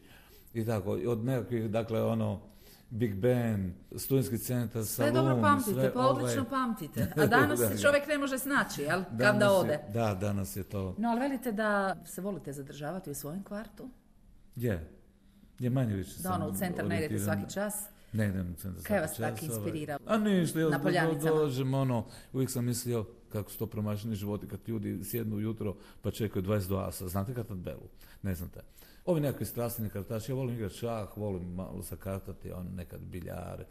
i 0.56 0.66
tako, 0.66 0.92
od 0.92 1.26
nekakvih, 1.26 1.70
dakle, 1.70 2.04
ono, 2.04 2.42
Big 2.90 3.16
Ben, 3.16 3.74
studentski 3.96 4.38
centar, 4.38 4.86
Sve 4.86 5.06
salon, 5.06 5.14
dobro 5.16 5.42
pamtite, 5.42 5.74
sve 5.74 5.94
pa 5.94 6.00
odlično 6.02 6.42
ovaj- 6.42 6.50
pamtite. 6.52 7.12
A 7.18 7.26
danas 7.28 7.60
Da, 7.60 7.68
se 7.68 7.78
čovjek 7.80 8.08
ne 8.08 8.18
može 8.18 8.38
snaći, 8.40 8.82
jel? 8.82 9.04
Kad 9.10 9.36
da 9.36 9.46
je- 9.46 9.52
ode. 9.52 9.80
da, 9.90 10.14
danas 10.16 10.56
je 10.56 10.64
to, 10.64 10.96
No, 10.98 11.10
ali 11.10 11.20
velite 11.20 11.52
da 11.52 11.72
se 12.06 12.22
volite 12.22 12.54
zadržavati 12.54 13.12
u 13.12 13.16
svojem 13.16 13.44
kvartu? 13.44 13.90
je, 14.56 14.90
je 15.60 15.70
manje 15.70 15.96
više 15.96 16.12
Da 16.20 16.34
ono, 16.34 16.48
u 16.48 16.54
centar 16.54 16.86
ne 16.88 16.98
idete 16.98 17.20
svaki 17.20 17.54
čas? 17.54 17.74
Ne 18.14 18.28
idem 18.28 18.52
u 18.52 18.56
centar 18.56 18.84
Kaj 18.84 19.00
vas 19.00 19.14
tak 19.14 19.30
čas, 19.32 19.42
ovaj. 19.42 19.56
inspirira? 19.56 19.98
A 20.06 20.18
ništa, 20.18 20.60
ja 20.60 20.70
Na 20.70 20.78
do- 20.78 20.84
Poljanicama? 20.84 21.32
dođem, 21.32 21.74
ono, 21.74 22.06
uvijek 22.34 22.50
sam 22.50 22.66
mislio 22.66 23.06
kako 23.30 23.52
su 23.52 23.58
to 23.58 23.68
promašeni 23.68 24.16
životi 24.16 24.48
kad 24.48 24.60
ljudi 24.68 25.04
sjednu 25.04 25.36
ujutro 25.36 25.76
pa 26.02 26.12
čekaju 26.12 26.44
22 26.44 26.60
asa. 26.80 27.08
Znate 27.08 27.34
kartat 27.34 27.58
belu? 27.58 27.88
Ne 28.22 28.36
znate. 28.36 28.60
Ovi 29.06 29.22
nekakvi 29.22 29.46
strastveni 29.46 29.90
kartači, 29.90 30.32
ja 30.32 30.36
volim 30.36 30.56
igrati 30.56 30.76
šah, 30.76 31.18
volim 31.18 31.54
malo 31.54 31.82
zakartati, 31.82 32.52
on 32.52 32.68
nekad 32.76 33.02
biljar 33.02 33.64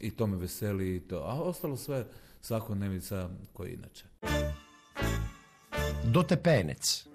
i 0.00 0.10
to 0.10 0.26
me 0.26 0.36
veseli 0.36 0.96
i 0.96 1.00
to. 1.00 1.16
A 1.16 1.42
ostalo 1.42 1.76
sve 1.76 2.06
svakodnevica 2.40 3.28
koji 3.52 3.72
inače. 3.72 4.04
Dotepenec. 6.04 7.06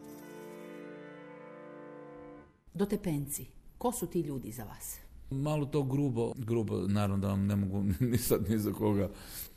Dotepenci. 2.74 3.46
Ko 3.78 3.92
su 3.92 4.08
ti 4.08 4.22
ljudi 4.22 4.52
za 4.52 4.64
vas? 4.64 5.00
Malo 5.30 5.66
to 5.66 5.84
grubo, 5.84 6.34
grubo, 6.36 6.88
naravno 6.88 7.18
da 7.18 7.28
vam 7.28 7.46
ne 7.46 7.56
mogu 7.56 7.84
ni 8.12 8.18
sad 8.18 8.50
ni 8.50 8.58
za 8.58 8.74
koga 8.74 9.10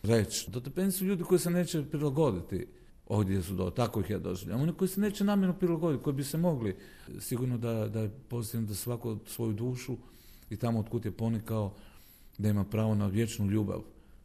reći. 0.03 0.51
Dotepeni 0.51 0.93
su 0.93 1.05
ljudi 1.05 1.25
koji 1.25 1.39
se 1.39 1.51
neće 1.51 1.83
prilagoditi 1.91 2.67
ovdje 3.07 3.43
su 3.43 3.55
do, 3.55 3.71
tako 3.71 4.01
ih 4.01 4.11
ja 4.11 4.19
doživljam. 4.19 4.61
Oni 4.61 4.73
koji 4.73 4.89
se 4.89 5.01
neće 5.01 5.25
namjerno 5.25 5.55
prilagoditi, 5.55 6.05
koji 6.05 6.15
bi 6.15 6.25
se 6.25 6.39
mogli, 6.39 6.77
sigurno 7.19 7.59
da, 7.59 7.89
da 7.89 8.01
je 8.01 8.11
pozitivno 8.29 8.67
da 8.67 8.75
svako 8.75 9.19
svoju 9.27 9.53
dušu 9.53 9.97
i 10.51 10.57
tamo 10.57 10.81
otkud 10.81 11.05
je 11.05 11.11
ponikao, 11.11 11.73
da 12.39 12.49
ima 12.49 12.65
pravo 12.65 12.95
na 12.95 13.07
vječnu 13.07 13.47
ljubav 13.47 13.81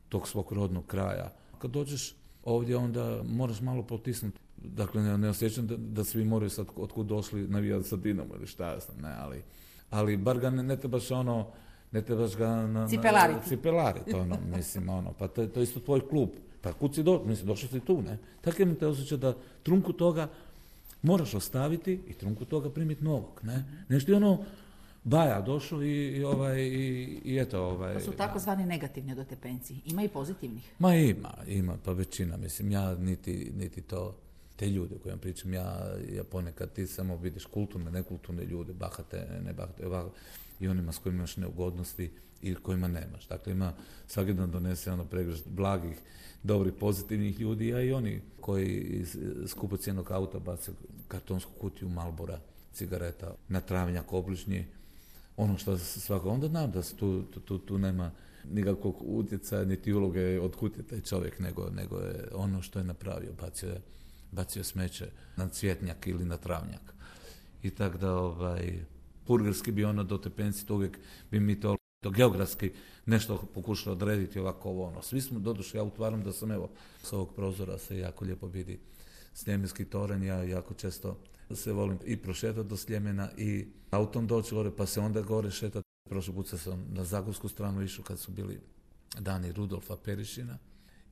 tog 0.10 0.28
svog 0.28 0.52
rodnog 0.52 0.86
kraja. 0.86 1.32
Kad 1.58 1.72
dođeš 1.72 2.16
ovdje, 2.44 2.78
onda 2.78 3.22
moraš 3.26 3.62
malo 3.62 3.84
potisnuti. 3.84 4.40
Dakle, 4.58 5.02
ne, 5.04 5.18
ne 5.18 5.30
osjećam 5.30 5.68
da, 5.68 5.78
da 5.78 6.04
svi 6.04 6.26
moraju 6.26 6.50
sad 6.50 6.68
otkud 6.76 7.06
došli 7.06 7.48
navijati 7.48 7.84
sa 7.84 7.96
Dinamo 7.96 8.36
ili 8.36 8.48
šta 8.48 8.68
ja 8.68 8.80
znam, 8.80 8.98
ne, 9.02 9.14
ali, 9.14 9.42
ali 9.90 10.18
bar 10.18 10.40
ga 10.40 10.50
ne, 10.50 10.64
ne 10.64 10.78
trebaš 10.78 11.12
ono, 11.12 11.48
ne 11.92 12.02
trebaš 12.02 12.36
ga 12.36 12.48
na, 12.48 12.68
na, 12.68 12.88
Cipelariti. 12.88 13.50
cipelariti, 13.50 14.14
ono, 14.14 14.38
mislim, 14.48 14.90
ono, 14.90 15.14
pa 15.14 15.28
to, 15.28 15.42
je- 15.42 15.50
to 15.50 15.60
je 15.60 15.64
isto 15.64 15.80
tvoj 15.80 16.08
klub. 16.10 16.30
Pa 16.62 16.74
kud 16.74 16.96
si 16.96 17.04
došao, 17.04 17.26
mislim, 17.26 17.48
došao 17.48 17.70
si 17.70 17.80
tu, 17.80 18.02
ne? 18.02 18.18
Tako 18.42 18.62
imam 18.62 18.76
te 18.76 18.88
osjećaj 18.88 19.18
da 19.18 19.38
trunku 19.64 19.94
toga 19.94 20.30
moraš 21.02 21.34
ostaviti 21.34 22.00
i 22.08 22.14
trunku 22.14 22.46
toga 22.46 22.70
primiti 22.70 23.04
novog, 23.04 23.42
ne? 23.44 23.64
Nešto 23.90 24.12
je 24.12 24.16
ono, 24.16 24.44
baja 25.04 25.42
došao 25.42 25.84
i, 25.84 26.08
i 26.08 26.24
ovaj, 26.24 26.62
i, 26.62 27.22
i 27.26 27.38
eto, 27.38 27.64
ovaj... 27.64 27.94
To 27.94 28.00
su 28.00 28.12
takozvani 28.12 28.66
negativni 28.66 29.16
dotepenci. 29.16 29.76
Ima 29.86 30.04
i 30.04 30.08
pozitivnih. 30.08 30.72
Ma 30.80 30.96
ima, 30.96 31.34
ima, 31.48 31.78
pa 31.86 31.92
većina, 31.92 32.38
mislim, 32.38 32.72
ja 32.72 32.96
niti, 32.96 33.52
niti 33.56 33.82
to, 33.82 34.16
te 34.56 34.70
ljude 34.70 34.96
o 34.96 35.00
kojima 35.00 35.22
pričam, 35.22 35.54
ja, 35.54 35.96
ja 36.14 36.24
ponekad 36.24 36.74
ti 36.74 36.88
samo 36.88 37.16
vidiš 37.16 37.46
kulturne, 37.46 37.92
nekulturne 37.92 38.46
ljude, 38.46 38.74
bahate, 38.74 39.28
ne 39.46 39.54
bahate, 39.54 39.88
ovako, 39.88 40.12
i 40.62 40.68
onima 40.68 40.92
s 40.92 40.98
kojima 40.98 41.18
imaš 41.18 41.38
neugodnosti 41.38 42.12
i 42.42 42.56
kojima 42.56 42.88
nemaš. 42.88 43.28
Dakle, 43.28 43.52
ima 43.52 43.74
svaki 44.08 44.34
dan 44.34 44.52
donese 44.52 44.92
ono 44.92 45.06
pregršt 45.06 45.48
blagih, 45.48 45.98
dobrih, 46.44 46.74
pozitivnih 46.80 47.40
ljudi, 47.40 47.74
a 47.74 47.82
i 47.82 47.92
oni 47.92 48.22
koji 48.42 48.78
iz 48.80 49.18
skupocijenog 49.48 50.12
auta 50.12 50.40
bace 50.40 50.72
kartonsku 51.08 51.52
kutiju 51.60 51.90
Malbora, 51.90 52.40
cigareta 52.74 53.36
na 53.48 53.62
travnjak 53.62 54.14
obližnji, 54.14 54.66
ono 55.38 55.58
što 55.58 55.78
svako, 55.78 56.30
onda 56.30 56.48
znam 56.48 56.72
da 56.72 56.82
tu, 56.82 57.24
tu, 57.24 57.58
tu, 57.58 57.78
nema 57.78 58.12
nikakvog 58.52 58.96
utjecaja 59.02 59.66
niti 59.66 59.94
uloge 59.94 60.40
od 60.40 60.56
kud 60.56 60.78
je 60.78 60.84
taj 60.84 61.02
čovjek, 61.02 61.40
nego, 61.40 61.70
nego 61.70 61.98
je 61.98 62.28
ono 62.34 62.62
što 62.62 62.80
je 62.80 62.86
napravio, 62.86 63.34
bacio 63.42 63.70
je, 63.70 63.82
bacio 64.32 64.64
smeće 64.64 65.08
na 65.36 65.48
cvjetnjak 65.48 66.08
ili 66.08 66.26
na 66.26 66.38
travnjak. 66.38 66.94
I 67.64 67.70
tako 67.70 67.98
da, 67.98 68.16
ovaj, 68.16 68.80
purgerski 69.26 69.72
bi 69.72 69.86
ono 69.86 70.04
do 70.04 70.18
te 70.18 70.30
pensije, 70.30 70.68
to 70.68 70.76
uvijek 70.76 71.00
bi 71.32 71.40
mi 71.40 71.60
to, 71.60 71.76
to 72.04 72.10
geografski 72.10 72.72
nešto 73.06 73.38
pokušali 73.54 73.94
odrediti 73.94 74.40
ovako 74.40 74.70
ovo 74.70 74.88
ono. 74.88 75.02
Svi 75.02 75.22
smo, 75.22 75.40
doduše, 75.40 75.78
ja 75.78 75.84
utvaram 75.84 76.24
da 76.24 76.32
sam 76.32 76.52
evo, 76.52 76.70
s 77.04 77.14
ovog 77.14 77.36
prozora 77.36 77.78
se 77.78 77.98
jako 77.98 78.26
lijepo 78.26 78.48
vidi 78.48 78.80
Sljemenski 79.34 79.86
toranj, 79.86 80.26
ja 80.26 80.44
jako 80.44 80.74
često 80.74 81.18
se 81.56 81.74
volim 81.74 82.00
i 82.06 82.18
prošetati 82.18 82.70
do 82.70 82.78
Sljemena 82.78 83.30
i 83.38 83.68
autom 83.92 84.28
doći 84.28 84.56
gore, 84.56 84.72
pa 84.72 84.86
se 84.86 85.00
onda 85.00 85.22
gore 85.22 85.52
šetati. 85.52 85.86
Prošli 86.10 86.34
put 86.34 86.48
sam 86.48 86.88
na 86.90 87.04
Zagorsku 87.04 87.48
stranu 87.48 87.82
išao 87.82 88.06
kad 88.06 88.20
su 88.20 88.32
bili 88.32 88.60
dani 89.20 89.52
Rudolfa 89.52 89.96
Perišina 89.96 90.58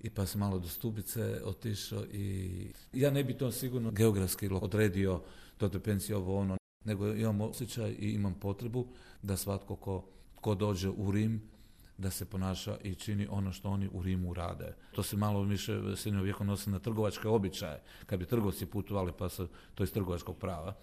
i 0.02 0.10
pa 0.10 0.26
sam 0.26 0.40
malo 0.40 0.60
do 0.60 0.68
Stubice 0.68 1.42
otišao 1.44 2.06
i 2.06 2.72
ja 2.94 3.12
ne 3.12 3.24
bi 3.24 3.38
to 3.38 3.52
sigurno 3.52 3.92
geografski 3.92 4.50
odredio 4.52 5.22
do 5.60 5.70
te 5.70 5.80
pensije 5.80 6.16
ovo 6.16 6.38
ono, 6.38 6.58
nego 6.86 7.08
imam 7.08 7.42
osjećaj 7.42 7.92
i 7.92 8.12
imam 8.12 8.34
potrebu 8.34 8.88
da 9.22 9.38
svatko 9.38 9.76
ko, 9.76 10.06
ko 10.36 10.56
dođe 10.56 10.90
u 10.90 11.12
Rim 11.12 11.50
da 11.98 12.10
se 12.10 12.26
ponaša 12.26 12.78
i 12.84 12.96
čini 12.96 13.28
ono 13.30 13.52
što 13.52 13.70
oni 13.70 13.90
u 13.94 14.02
Rimu 14.02 14.34
rade. 14.34 14.76
To 14.92 15.04
se 15.04 15.18
malo 15.18 15.42
više 15.42 15.82
srednjeg 15.96 16.24
vijeka 16.24 16.44
nosi 16.44 16.70
na 16.70 16.80
trgovačke 16.80 17.28
običaje. 17.28 17.82
Kad 18.06 18.20
bi 18.20 18.26
trgovci 18.26 18.66
putovali, 18.66 19.12
pa 19.18 19.30
se, 19.30 19.48
to 19.76 19.84
iz 19.84 19.94
trgovačkog 19.94 20.38
prava, 20.38 20.76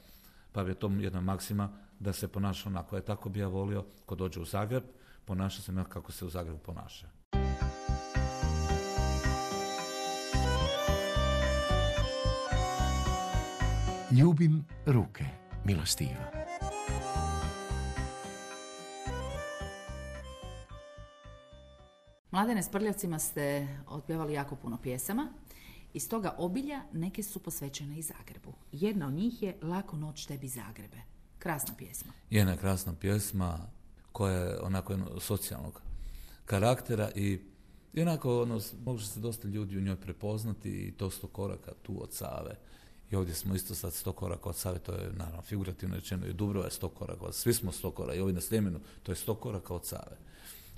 pa 0.52 0.64
bi 0.64 0.74
to 0.74 0.90
jedna 1.00 1.20
maksima 1.20 1.68
da 2.00 2.12
se 2.12 2.28
ponaša 2.28 2.68
onako. 2.68 2.96
Je 2.96 3.04
tako 3.04 3.28
bi 3.28 3.40
ja 3.40 3.48
volio, 3.48 3.84
ko 4.06 4.14
dođe 4.14 4.40
u 4.40 4.44
Zagreb, 4.44 4.84
ponaša 5.24 5.62
se 5.62 5.72
onako 5.72 5.90
kako 5.90 6.12
se 6.12 6.24
u 6.24 6.30
Zagrebu 6.30 6.58
ponaša. 6.58 7.06
Ljubim 14.10 14.64
ruke, 14.86 15.24
milostiva. 15.66 16.30
Mladene 22.30 22.62
s 22.62 22.68
Prljavcima 22.68 23.18
ste 23.18 23.68
otpjevali 23.88 24.32
jako 24.32 24.56
puno 24.56 24.78
pjesama. 24.82 25.32
Iz 25.94 26.08
toga 26.08 26.34
obilja 26.38 26.82
neke 26.92 27.22
su 27.22 27.42
posvećene 27.42 27.98
i 27.98 28.02
Zagrebu. 28.02 28.52
Jedna 28.72 29.06
od 29.06 29.12
njih 29.12 29.42
je 29.42 29.56
Lako 29.62 29.96
noć 29.96 30.26
tebi 30.26 30.48
Zagrebe. 30.48 30.96
Krasna 31.38 31.74
pjesma. 31.78 32.12
Jedna 32.30 32.56
krasna 32.56 32.94
pjesma 33.00 33.58
koja 34.12 34.36
je 34.36 34.60
onako 34.60 34.92
jedno 34.92 35.20
socijalnog 35.20 35.80
karaktera 36.44 37.10
i 37.14 37.40
i 37.96 38.02
onako 38.02 38.42
ono, 38.42 38.60
može 38.84 39.06
se 39.06 39.20
dosta 39.20 39.48
ljudi 39.48 39.78
u 39.78 39.80
njoj 39.80 39.96
prepoznati 39.96 40.70
i 40.70 40.92
to 40.92 41.10
sto 41.10 41.26
koraka 41.26 41.72
tu 41.82 42.02
od 42.02 42.12
Save. 42.12 42.56
I 43.10 43.16
ovdje 43.16 43.34
smo 43.34 43.54
isto 43.54 43.74
sad 43.74 43.92
sto 43.92 44.12
koraka 44.12 44.48
od 44.48 44.56
Save, 44.56 44.78
to 44.78 44.92
je 44.92 45.12
naravno 45.16 45.42
figurativno 45.42 45.94
rečeno 45.96 46.26
i 46.26 46.32
Dubrova 46.32 46.64
je 46.64 46.70
sto 46.70 46.88
koraka, 46.88 47.24
od- 47.24 47.34
svi 47.34 47.54
smo 47.54 47.72
sto 47.72 47.90
koraka 47.90 48.14
i 48.14 48.20
ovi 48.20 48.32
na 48.32 48.40
Sljemenu, 48.40 48.80
to 49.02 49.12
je 49.12 49.16
sto 49.16 49.34
koraka 49.34 49.74
od 49.74 49.84
Save. 49.86 50.16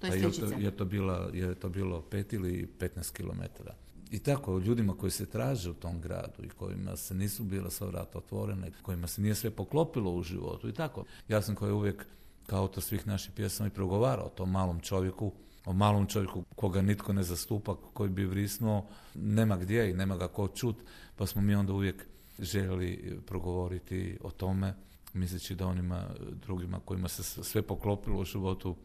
To 0.01 0.07
je 0.07 0.11
Pa 0.11 0.17
je 0.17 0.23
to, 0.33 0.47
je 0.59 0.71
to, 0.77 0.85
bila, 0.85 1.31
je 1.33 1.55
to 1.55 1.69
bilo 1.69 2.01
pet 2.03 2.33
ili 2.33 2.69
15 2.79 3.13
kilometara. 3.13 3.75
I 4.11 4.19
tako, 4.19 4.59
ljudima 4.59 4.97
koji 4.97 5.11
se 5.11 5.27
traže 5.27 5.71
u 5.71 5.75
tom 5.75 6.01
gradu 6.01 6.45
i 6.45 6.49
kojima 6.49 6.97
se 6.97 7.15
nisu 7.15 7.45
bila 7.45 7.71
sva 7.71 7.87
vrata 7.87 8.19
otvorena 8.19 8.67
i 8.67 8.73
kojima 8.83 9.07
se 9.07 9.21
nije 9.23 9.35
sve 9.35 9.51
poklopilo 9.51 10.11
u 10.13 10.23
životu 10.23 10.69
i 10.69 10.73
tako. 10.73 11.05
Ja 11.29 11.43
sam 11.43 11.55
koji 11.55 11.73
uvijek 11.73 12.07
kao 12.47 12.61
autor 12.61 12.83
svih 12.83 13.07
naših 13.07 13.33
pjesama 13.37 13.67
i 13.67 13.71
progovarao 13.71 14.27
o 14.27 14.31
tom 14.37 14.51
malom 14.51 14.81
čovjeku, 14.81 15.33
o 15.65 15.73
malom 15.73 16.07
čovjeku 16.07 16.45
koga 16.57 16.83
nitko 16.83 17.13
ne 17.13 17.23
zastupa, 17.23 17.77
koji 17.93 18.11
bi 18.11 18.25
vrisnuo, 18.25 18.87
nema 19.15 19.57
gdje 19.57 19.91
i 19.91 19.95
nema 19.95 20.17
ga 20.17 20.29
ko 20.29 20.49
čut, 20.49 20.77
pa 21.17 21.27
smo 21.27 21.43
mi 21.43 21.55
onda 21.55 21.73
uvijek 21.73 22.07
želi 22.39 23.21
progovoriti 23.27 24.19
o 24.21 24.31
tome, 24.31 24.75
misleći 25.15 25.55
da 25.55 25.67
onima 25.67 26.07
drugima 26.47 26.81
kojima 26.81 27.09
se 27.09 27.45
sve 27.45 27.63
poklopilo 27.63 28.21
u 28.21 28.25
životu, 28.25 28.77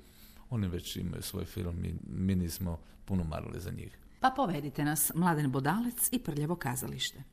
oni 0.50 0.67
već 0.67 0.95
imaju 0.95 1.22
svoj 1.22 1.45
film 1.45 1.86
i 1.86 1.95
mi 2.07 2.36
nismo 2.36 2.79
puno 3.05 3.24
marili 3.24 3.60
za 3.60 3.72
njih. 3.72 4.00
Pa 4.19 4.29
povedite 4.29 4.83
nas, 4.83 5.12
Mladen 5.15 5.51
Bodalec 5.51 6.10
i 6.12 6.19
Prljevo 6.19 6.55
kazalište. 6.55 7.24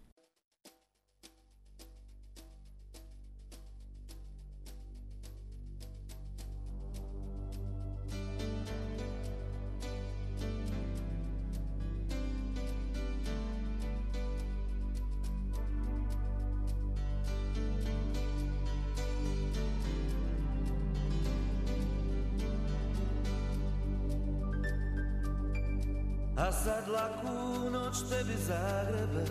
A 26.41 26.53
sad 26.53 26.89
laku 26.89 27.71
noć 27.71 27.97
tebi 28.11 28.37
zagrebe 28.47 29.25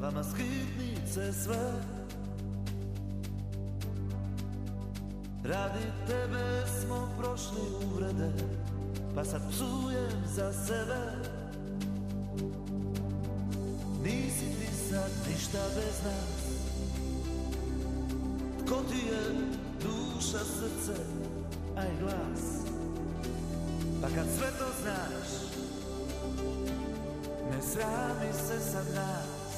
Vama 0.00 0.24
skitnice 0.24 1.32
sve. 1.32 1.72
Radi 5.44 5.84
tebe 6.06 6.64
smo 6.80 7.08
prošli 7.18 7.60
uvrede 7.86 8.32
Pa 9.14 9.24
sad 9.24 9.42
psujem 9.50 10.22
za 10.34 10.52
sebe. 10.52 11.00
Nisi 14.04 14.46
ti 14.58 14.74
sad 14.90 15.10
ništa 15.28 15.58
bez 15.74 16.02
nas. 16.04 16.58
Tko 18.66 18.74
ti 18.74 19.06
je 19.06 19.20
duša, 19.82 20.38
srce, 20.38 21.02
a 21.76 21.86
i 21.86 22.00
glas? 22.00 22.58
Pa 24.02 24.08
kad 24.08 24.26
sve 24.38 24.50
to 24.58 24.66
znaš 24.82 25.27
ne 27.58 27.62
srami 27.62 28.32
se 28.32 28.60
sa 28.70 28.82
nas. 28.94 29.48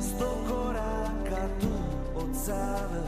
Sto 0.00 0.28
koraka 0.48 1.48
tu 1.60 1.74
od 2.14 2.36
Save. 2.44 3.04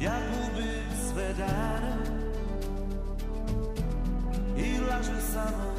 Ja 0.00 0.16
gubim 0.30 0.88
sve 1.10 1.34
dane. 1.38 1.96
I 4.56 4.80
lažem 4.80 5.20
samo 5.32 5.72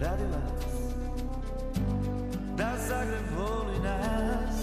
radi 0.00 0.24
vas. 0.32 0.72
Da 2.56 2.72
Zagreb 2.88 3.26
voli 3.36 3.78
nas. 3.78 4.56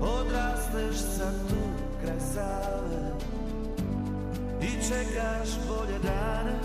Odrasteš 0.00 0.96
sad 1.16 1.34
tu 1.48 1.56
kraj 2.02 2.20
Save 2.34 3.17
čekaš 4.88 5.48
bolje 5.68 5.98
dane? 5.98 6.58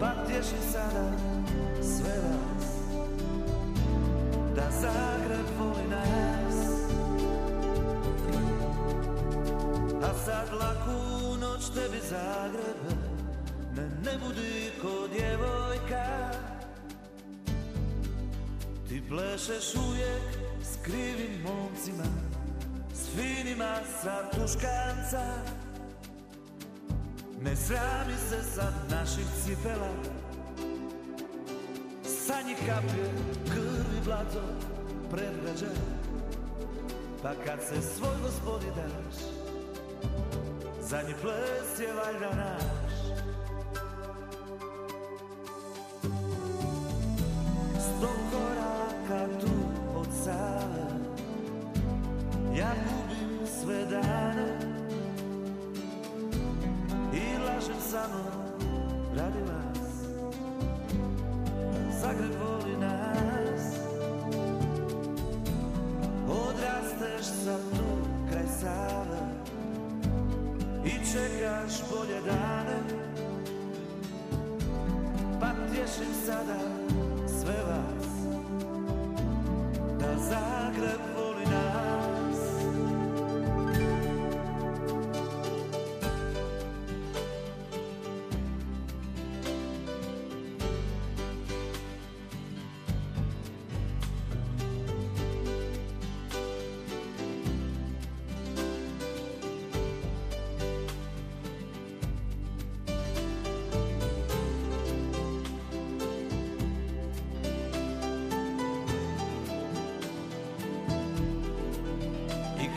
Pa 0.00 0.26
tješi 0.26 0.72
sada 0.72 1.12
sve 1.82 2.14
vas 2.22 2.66
Da 4.56 4.70
Zagreb 4.80 5.46
voli 5.58 5.88
nas. 5.90 6.56
A 10.02 10.14
sad 10.24 10.52
laku 10.52 11.36
noć 11.40 11.68
tebi 11.74 12.00
Zagrebe 12.10 12.94
Ne, 13.76 13.82
ne 13.82 14.18
budi 14.18 14.70
ko 14.82 15.08
djevojka. 15.08 16.30
Ti 18.88 19.02
plešeš 19.08 19.74
uvijek 19.74 20.22
s 20.62 20.84
krivim 20.84 21.42
momcima 21.42 22.21
finima 23.16 23.74
sa 24.02 24.30
tuškanca 24.30 25.24
Ne 27.40 27.56
srami 27.56 28.14
se 28.28 28.42
sad 28.54 28.74
naših 28.90 29.26
cipela. 29.44 29.88
Sa 32.04 32.34
njih 32.46 32.56
kaplje 32.56 33.10
krvi 33.48 34.00
blato 34.04 34.42
pred 35.10 35.32
Pa 37.22 37.30
kad 37.46 37.60
se 37.60 37.82
svoj 37.82 38.16
gospodi 38.22 38.66
daš 38.76 39.16
Zadnji 40.80 41.14
ples 41.22 41.80
je 41.80 41.92
valjda 41.92 42.36
naš 42.36 43.01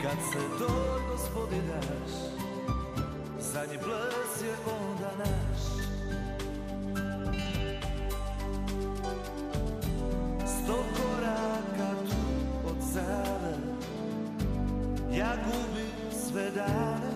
Kad 0.05 0.17
se 0.31 0.39
to 0.59 0.99
gospodinaš 1.11 2.11
Zadnji 3.39 3.77
ples 3.77 4.41
je 4.41 4.55
onda 4.81 5.11
naš. 5.17 5.61
Sto 10.45 10.83
koraka 10.97 11.95
tu 12.09 12.69
od 12.69 12.75
sada 12.93 13.57
Ja 15.11 15.35
gubim 15.45 16.21
sve 16.27 16.51
dane. 16.51 17.15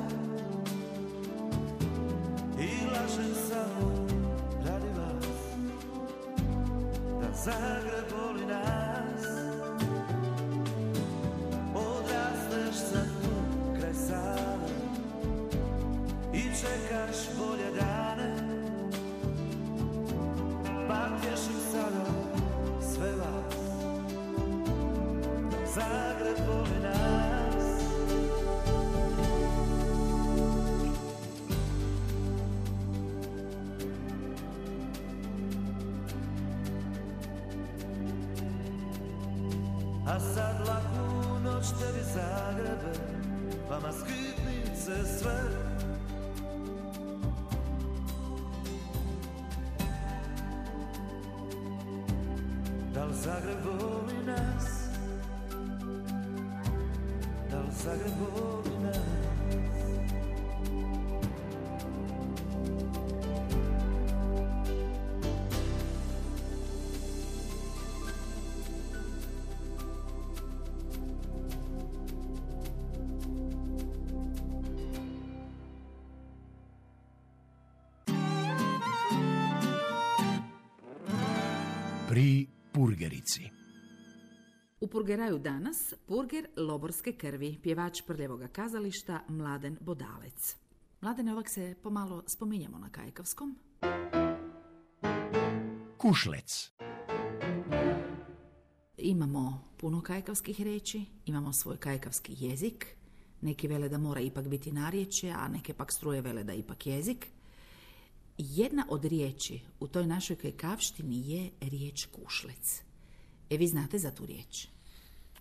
I 2.59 2.69
lažem 2.85 3.33
samo 3.49 4.07
radi 4.65 4.89
vas 4.97 5.25
Da 7.21 7.33
Zagreb 7.33 7.98
Vama 43.89 44.01
skitnice 44.01 45.17
sve 45.19 45.39
Zagreb 53.23 53.65
voli 53.65 54.25
nas 54.25 54.65
Da 57.51 57.59
li 57.59 57.71
Zagreb 57.83 58.68
Purgeraju 84.91 85.39
danas 85.39 85.93
Purger 86.07 86.47
Loborske 86.57 87.11
krvi, 87.11 87.59
pjevač 87.63 88.01
prljevoga 88.07 88.47
kazališta 88.47 89.19
Mladen 89.27 89.77
Bodalec. 89.81 90.55
Mladen 91.01 91.29
ovak 91.29 91.49
se 91.49 91.75
pomalo 91.83 92.23
spominjemo 92.27 92.77
na 92.77 92.89
Kajkavskom. 92.89 93.59
Kušlec. 95.97 96.71
Imamo 98.97 99.63
puno 99.77 100.01
kajkavskih 100.01 100.61
reći, 100.61 101.05
imamo 101.25 101.53
svoj 101.53 101.77
kajkavski 101.77 102.35
jezik. 102.39 102.87
Neki 103.41 103.67
vele 103.67 103.89
da 103.89 103.97
mora 103.97 104.21
ipak 104.21 104.47
biti 104.47 104.71
narječje, 104.71 105.31
a 105.31 105.47
neke 105.47 105.73
pak 105.73 105.91
struje 105.91 106.21
vele 106.21 106.43
da 106.43 106.53
ipak 106.53 106.87
jezik. 106.87 107.27
Jedna 108.37 108.85
od 108.89 109.05
riječi 109.05 109.59
u 109.79 109.87
toj 109.87 110.07
našoj 110.07 110.35
kajkavštini 110.35 111.31
je 111.31 111.49
riječ 111.61 112.05
kušlec. 112.05 112.81
E 113.49 113.57
vi 113.57 113.67
znate 113.67 113.97
za 113.97 114.11
tu 114.11 114.25
riječ? 114.25 114.78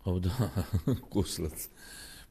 O 0.09 0.19
da, 0.19 0.31
kušlac. 1.13 1.69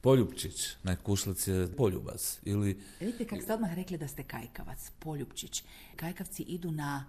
Poljupčić, 0.01 0.75
ne, 0.83 0.95
kušlac 0.95 1.47
je 1.47 1.67
poljubac. 1.67 2.39
Ili, 2.43 2.79
Vidite 2.99 3.25
kako 3.25 3.41
ste 3.41 3.53
odmah 3.53 3.73
rekli 3.73 3.97
da 3.97 4.07
ste 4.07 4.23
kajkavac, 4.23 4.91
poljupčić. 4.99 5.63
Kajkavci 5.95 6.43
idu 6.43 6.71
na 6.71 7.05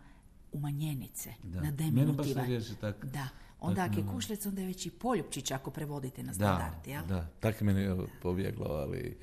umanjenice, 0.52 1.35
Da. 1.42 1.61
na 1.61 1.70
baš 1.70 1.76
deminutiva. 1.76 2.40
te 2.42 2.46
riječi 2.46 2.74
tak- 2.81 3.04
da. 3.04 3.28
Onda 3.61 3.85
ako 3.85 3.94
je 3.94 4.07
kušlec, 4.07 4.46
onda 4.46 4.61
je 4.61 4.66
već 4.66 4.87
i 4.87 4.90
poljupčić 4.90 5.50
ako 5.50 5.70
prevodite 5.70 6.22
na 6.22 6.28
da, 6.28 6.35
standard, 6.35 6.87
jel? 6.87 7.07
da, 7.07 7.26
tako 7.40 7.64
meni 7.64 7.81
je 7.81 7.96
pobjeglo, 8.22 8.66
ali 8.66 9.18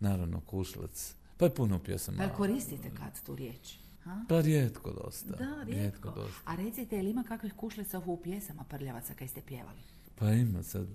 naravno 0.00 0.40
kušlac. 0.40 1.14
Pa 1.36 1.44
je 1.44 1.54
puno 1.54 1.78
pjesama. 1.78 2.18
Pa 2.18 2.34
koristite 2.34 2.90
kad 2.90 3.22
tu 3.22 3.36
riječ? 3.36 3.74
Ha? 4.04 4.24
Pa 4.28 4.40
rijetko 4.40 4.92
dosta. 4.94 5.36
Da, 5.36 5.62
rijetko. 5.62 6.10
dosta. 6.10 6.40
A 6.44 6.54
recite, 6.54 6.96
je 6.96 7.02
li 7.02 7.10
ima 7.10 7.24
kakvih 7.24 7.52
kušlica 7.52 7.98
u 7.98 8.16
pjesama 8.16 8.64
prljavaca 8.64 9.14
kaj 9.14 9.28
ste 9.28 9.40
pjevali? 9.40 9.80
Pa 10.22 10.32
ima 10.32 10.62
sad, 10.62 10.86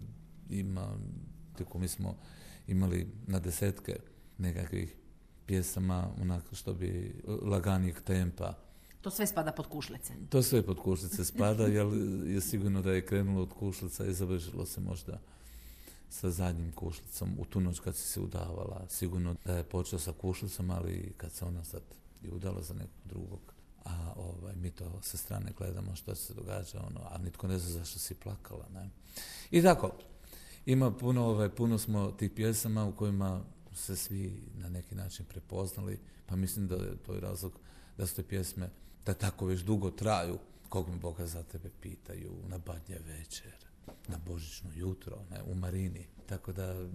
ima, 0.49 0.97
tako 1.57 1.79
mi 1.79 1.87
smo 1.87 2.15
imali 2.67 3.07
na 3.27 3.39
desetke 3.39 3.99
nekakvih 4.37 4.95
pjesama, 5.45 6.09
onako 6.21 6.55
što 6.55 6.73
bi 6.73 7.21
laganijeg 7.41 8.01
tempa. 8.01 8.53
To 9.01 9.09
sve 9.09 9.27
spada 9.27 9.51
pod 9.51 9.67
kušlice. 9.67 10.13
To 10.29 10.41
sve 10.43 10.61
pod 10.61 10.79
kušlice 10.79 11.25
spada, 11.25 11.63
jer 11.63 11.87
je 12.25 12.41
sigurno 12.41 12.81
da 12.81 12.91
je 12.91 13.05
krenulo 13.05 13.41
od 13.41 13.53
kušlica 13.53 14.05
i 14.05 14.13
završilo 14.13 14.65
se 14.65 14.81
možda 14.81 15.19
sa 16.09 16.31
zadnjim 16.31 16.71
kušlicom 16.71 17.35
u 17.39 17.45
tu 17.45 17.59
noć 17.59 17.79
kad 17.79 17.95
si 17.95 18.07
se 18.07 18.21
udavala. 18.21 18.85
Sigurno 18.89 19.35
da 19.45 19.57
je 19.57 19.63
počeo 19.63 19.99
sa 19.99 20.11
kušlicom, 20.11 20.71
ali 20.71 21.13
kad 21.17 21.31
se 21.31 21.45
ona 21.45 21.63
sad 21.63 21.81
je 22.23 22.31
udala 22.31 22.61
za 22.61 22.73
nekog 22.73 23.01
drugog, 23.05 23.56
a 23.87 24.13
ovaj, 24.15 24.55
mi 24.55 24.71
to 24.71 24.99
sa 25.01 25.17
strane 25.17 25.51
gledamo 25.57 25.95
što 25.95 26.15
se 26.15 26.33
događa, 26.33 26.79
ono, 26.87 26.99
a 27.09 27.17
nitko 27.17 27.47
ne 27.47 27.59
zna 27.59 27.69
zašto 27.69 27.99
si 27.99 28.15
plakala. 28.15 28.65
Ne? 28.73 28.89
I 29.51 29.61
tako, 29.61 29.91
ima 30.65 30.91
puno, 30.91 31.25
ovaj, 31.25 31.49
puno 31.49 31.77
smo 31.77 32.11
tih 32.11 32.31
pjesama 32.31 32.85
u 32.85 32.95
kojima 32.95 33.41
se 33.73 33.95
svi 33.95 34.43
na 34.55 34.69
neki 34.69 34.95
način 34.95 35.25
prepoznali, 35.25 35.99
pa 36.25 36.35
mislim 36.35 36.67
da 36.67 36.75
je 36.75 36.97
to 37.05 37.19
razlog 37.19 37.59
da 37.97 38.07
su 38.07 38.15
te 38.15 38.23
pjesme 38.23 38.69
da 39.05 39.13
tako 39.13 39.45
već 39.45 39.61
dugo 39.61 39.91
traju, 39.91 40.37
kog 40.69 40.89
mi 40.89 40.99
Boga 40.99 41.25
za 41.25 41.43
tebe 41.43 41.69
pitaju, 41.81 42.31
na 42.47 42.57
badnje 42.57 42.99
večer, 43.07 43.66
na 44.07 44.17
božićno 44.27 44.69
jutro, 44.75 45.17
ne, 45.31 45.43
u 45.43 45.55
Marini. 45.55 46.07
Tako 46.25 46.53
da 46.53 46.87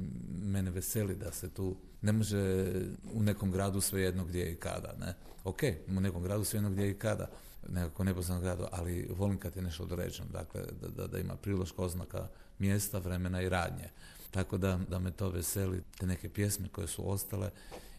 mene 0.42 0.70
veseli 0.70 1.16
da 1.16 1.33
se 1.33 1.50
tu 1.50 1.76
ne 2.02 2.12
može 2.12 2.72
u 3.12 3.22
nekom 3.22 3.50
gradu 3.50 3.81
svejedno 3.81 4.24
gdje 4.24 4.52
i 4.52 4.57
kada. 4.57 4.94
Ne? 5.00 5.14
Ok, 5.44 5.62
u 5.88 6.00
nekom 6.00 6.22
gradu 6.22 6.44
svejedno 6.44 6.70
gdje 6.70 6.90
i 6.90 6.98
kada, 6.98 7.31
nekako 7.68 8.05
nepoznatom 8.05 8.42
gradu, 8.42 8.66
ali 8.70 9.09
volim 9.16 9.38
kad 9.38 9.57
je 9.57 9.62
nešto 9.62 9.83
određeno, 9.83 10.28
dakle 10.33 10.62
da, 10.81 10.88
da, 10.88 11.07
da 11.07 11.18
ima 11.18 11.37
priloška 11.37 11.83
oznaka 11.83 12.28
mjesta, 12.59 12.98
vremena 12.98 13.42
i 13.42 13.48
radnje. 13.48 13.88
Tako 14.31 14.59
da, 14.59 14.81
da 14.88 14.98
me 14.98 15.11
to 15.11 15.28
veseli, 15.28 15.83
te 15.98 16.07
neke 16.07 16.28
pjesme 16.28 16.68
koje 16.68 16.87
su 16.87 17.11
ostale 17.11 17.50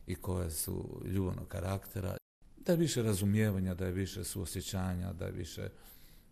i 0.08 0.16
koje 0.16 0.52
su 0.52 1.02
ljubavnog 1.06 1.48
karaktera, 1.48 2.18
da 2.66 2.72
je 2.72 2.78
više 2.78 3.04
razumijevanja, 3.04 3.74
da 3.74 3.86
je 3.86 3.92
više 3.92 4.24
suosjećanja, 4.24 5.14
da 5.14 5.26
je 5.26 5.32
više, 5.32 5.70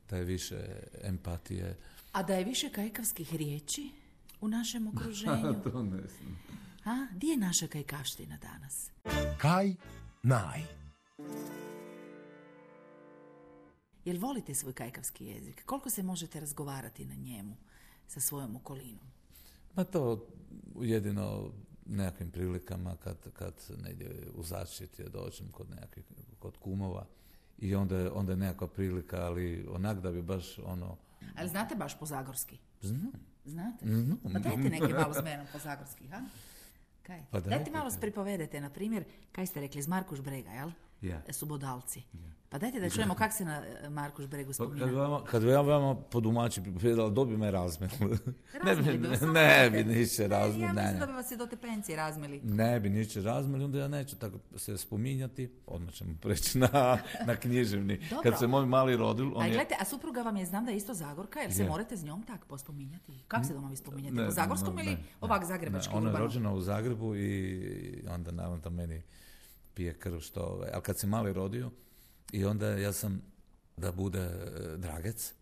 da 0.10 0.18
je 0.18 0.24
više 0.24 0.60
empatije. 1.04 1.78
A 2.12 2.24
da 2.24 2.34
je 2.34 2.44
više 2.44 2.70
kajkavskih 2.70 3.36
riječi 3.36 3.92
u 4.42 4.48
našem 4.48 4.88
okruženju? 4.88 5.56
to 5.64 5.84
ne 5.84 6.08
znam. 6.08 6.40
A, 6.86 7.08
di 7.16 7.28
je 7.28 7.38
naša 7.38 7.68
kajkavština 7.68 8.38
danas? 8.38 8.92
Kaj 9.38 9.76
naj. 10.24 10.62
Jel 14.06 14.20
volite 14.20 14.56
svoj 14.56 14.74
kajkavski 14.74 15.26
jezik? 15.26 15.66
Koliko 15.66 15.90
se 15.90 16.04
možete 16.04 16.40
razgovarati 16.40 17.06
na 17.06 17.16
njemu 17.16 17.56
sa 18.08 18.20
svojom 18.20 18.56
okolinom? 18.56 19.06
Ma 19.76 19.84
to 19.84 20.28
jedino 20.82 21.52
nekakvim 21.86 22.32
prilikama 22.32 22.96
kad, 23.04 23.18
kad 23.34 23.54
negdje 23.84 24.28
u 24.36 24.44
zaštiti 24.44 25.04
dođem 25.04 25.48
kod 25.52 25.70
nekakvih, 25.70 26.06
kod 26.40 26.58
kumova 26.58 27.06
i 27.58 27.76
onda, 27.76 28.12
onda 28.14 28.32
je 28.32 28.38
nekakva 28.38 28.68
prilika, 28.68 29.18
ali 29.18 29.68
onak 29.72 30.00
da 30.00 30.12
bi 30.12 30.22
baš 30.22 30.60
ono, 30.60 30.98
Ali 31.36 31.50
znate 31.50 31.76
baš 31.76 32.00
po 32.00 32.06
zagorski? 32.06 32.58
znam, 32.82 33.12
Znate? 33.46 33.86
Znam. 33.86 34.20
Pa 34.24 34.40
dajte 34.40 34.58
neke 34.58 34.94
malo 34.94 35.14
s 35.14 35.24
menom 35.24 35.46
po 35.54 35.60
zagorski, 35.60 36.08
ha? 36.08 36.22
Kaj? 37.04 37.24
Pa 37.32 37.40
dajte, 37.40 37.50
dajte. 37.50 37.72
malo 37.72 37.90
pripovedete, 37.98 38.62
na 38.62 38.70
primjer, 38.70 39.04
kaj 39.32 39.46
ste 39.46 39.62
rekli, 39.62 39.80
iz 39.80 39.88
Markuš 39.88 40.22
Brega, 40.22 40.52
jel? 40.52 40.72
Ja. 41.02 41.22
Su 41.32 41.46
bodalci. 41.46 42.04
Pa 42.50 42.58
dajte 42.58 42.80
da 42.80 42.90
čujemo 42.90 43.16
kak 43.16 43.34
se 43.34 43.46
na 43.46 43.62
Markuš 43.90 44.28
Bregu 44.28 44.50
Pa 44.50 44.54
spominja. 44.54 44.86
kad, 44.86 44.94
vama, 44.94 45.24
kad 45.24 45.44
bi 45.44 45.50
ja 45.50 45.62
vama 45.62 45.96
podumači 45.96 46.62
pripovedala, 46.62 47.10
dobi 47.10 47.38
me 47.38 47.52
razmjel. 47.52 47.90
ne 48.66 48.76
bi, 48.76 48.84
samo 49.18 49.32
ne 49.34 49.70
bi 49.70 49.84
niče 49.86 50.22
Ne, 50.22 50.28
razmjel, 50.28 50.62
Ja 50.62 50.74
ne, 50.74 50.82
mislim 50.82 50.94
ne. 50.94 51.00
da 51.00 51.06
bi 51.06 51.14
vas 51.14 51.32
i 51.32 51.38
do 51.38 51.46
te 51.46 51.56
pencije 51.58 51.96
razmili. 51.96 52.42
Ne 52.42 52.80
bi 52.80 52.90
niče 52.90 53.22
razmjeli, 53.22 53.64
onda 53.64 53.80
ja 53.80 53.88
neću 53.88 54.16
tako 54.16 54.38
se 54.56 54.78
spominjati. 54.78 55.52
Odmah 55.68 55.94
ćemo 55.94 56.16
preći 56.22 56.58
na, 56.58 56.98
na 57.28 57.36
književni. 57.36 57.98
Dobro. 58.00 58.22
Kad 58.24 58.40
se 58.40 58.48
moj 58.48 58.66
mali 58.66 58.98
rodil, 58.98 59.32
on 59.36 59.42
A 59.42 59.46
je... 59.46 59.50
gledajte, 59.50 59.76
a 59.80 59.86
supruga 59.86 60.22
vam 60.22 60.38
je, 60.38 60.46
znam 60.46 60.66
da 60.66 60.72
je 60.72 60.78
isto 60.78 60.94
Zagorka, 60.94 61.40
jer 61.40 61.54
se 61.54 61.64
Je. 61.64 61.70
morate 61.70 61.98
s 61.98 62.04
njom 62.04 62.24
tak 62.24 62.46
pospominjati? 62.46 63.24
Kako 63.28 63.44
se 63.46 63.54
doma 63.54 63.70
vi 63.70 63.76
spominjate? 63.76 64.16
Ne, 64.16 64.26
po 64.26 64.32
Zagorskom 64.32 64.76
ne, 64.76 64.84
ili 64.84 64.92
ne, 64.92 65.04
ovak 65.22 65.42
ne. 65.42 65.48
zagrebački 65.48 65.94
Ne, 65.94 65.98
Ona 65.98 66.10
je 66.10 66.18
rođena 66.18 66.54
u 66.54 66.62
Zagrebu 66.62 67.16
i 67.16 67.64
onda 68.10 68.32
naravno 68.32 68.70
meni 68.70 69.02
pije 69.74 69.94
krv 69.94 70.20
što... 70.20 70.42
Ovaj. 70.42 70.70
Ali 70.74 70.84
kad 70.84 71.00
se 71.00 71.08
mali 71.08 71.34
rodio 71.34 71.72
i 72.32 72.46
onda 72.46 72.68
ja 72.68 72.94
sam 72.94 73.22
da 73.78 73.92
bude 73.92 74.20
e, 74.20 74.78
Dragec. 74.78 75.34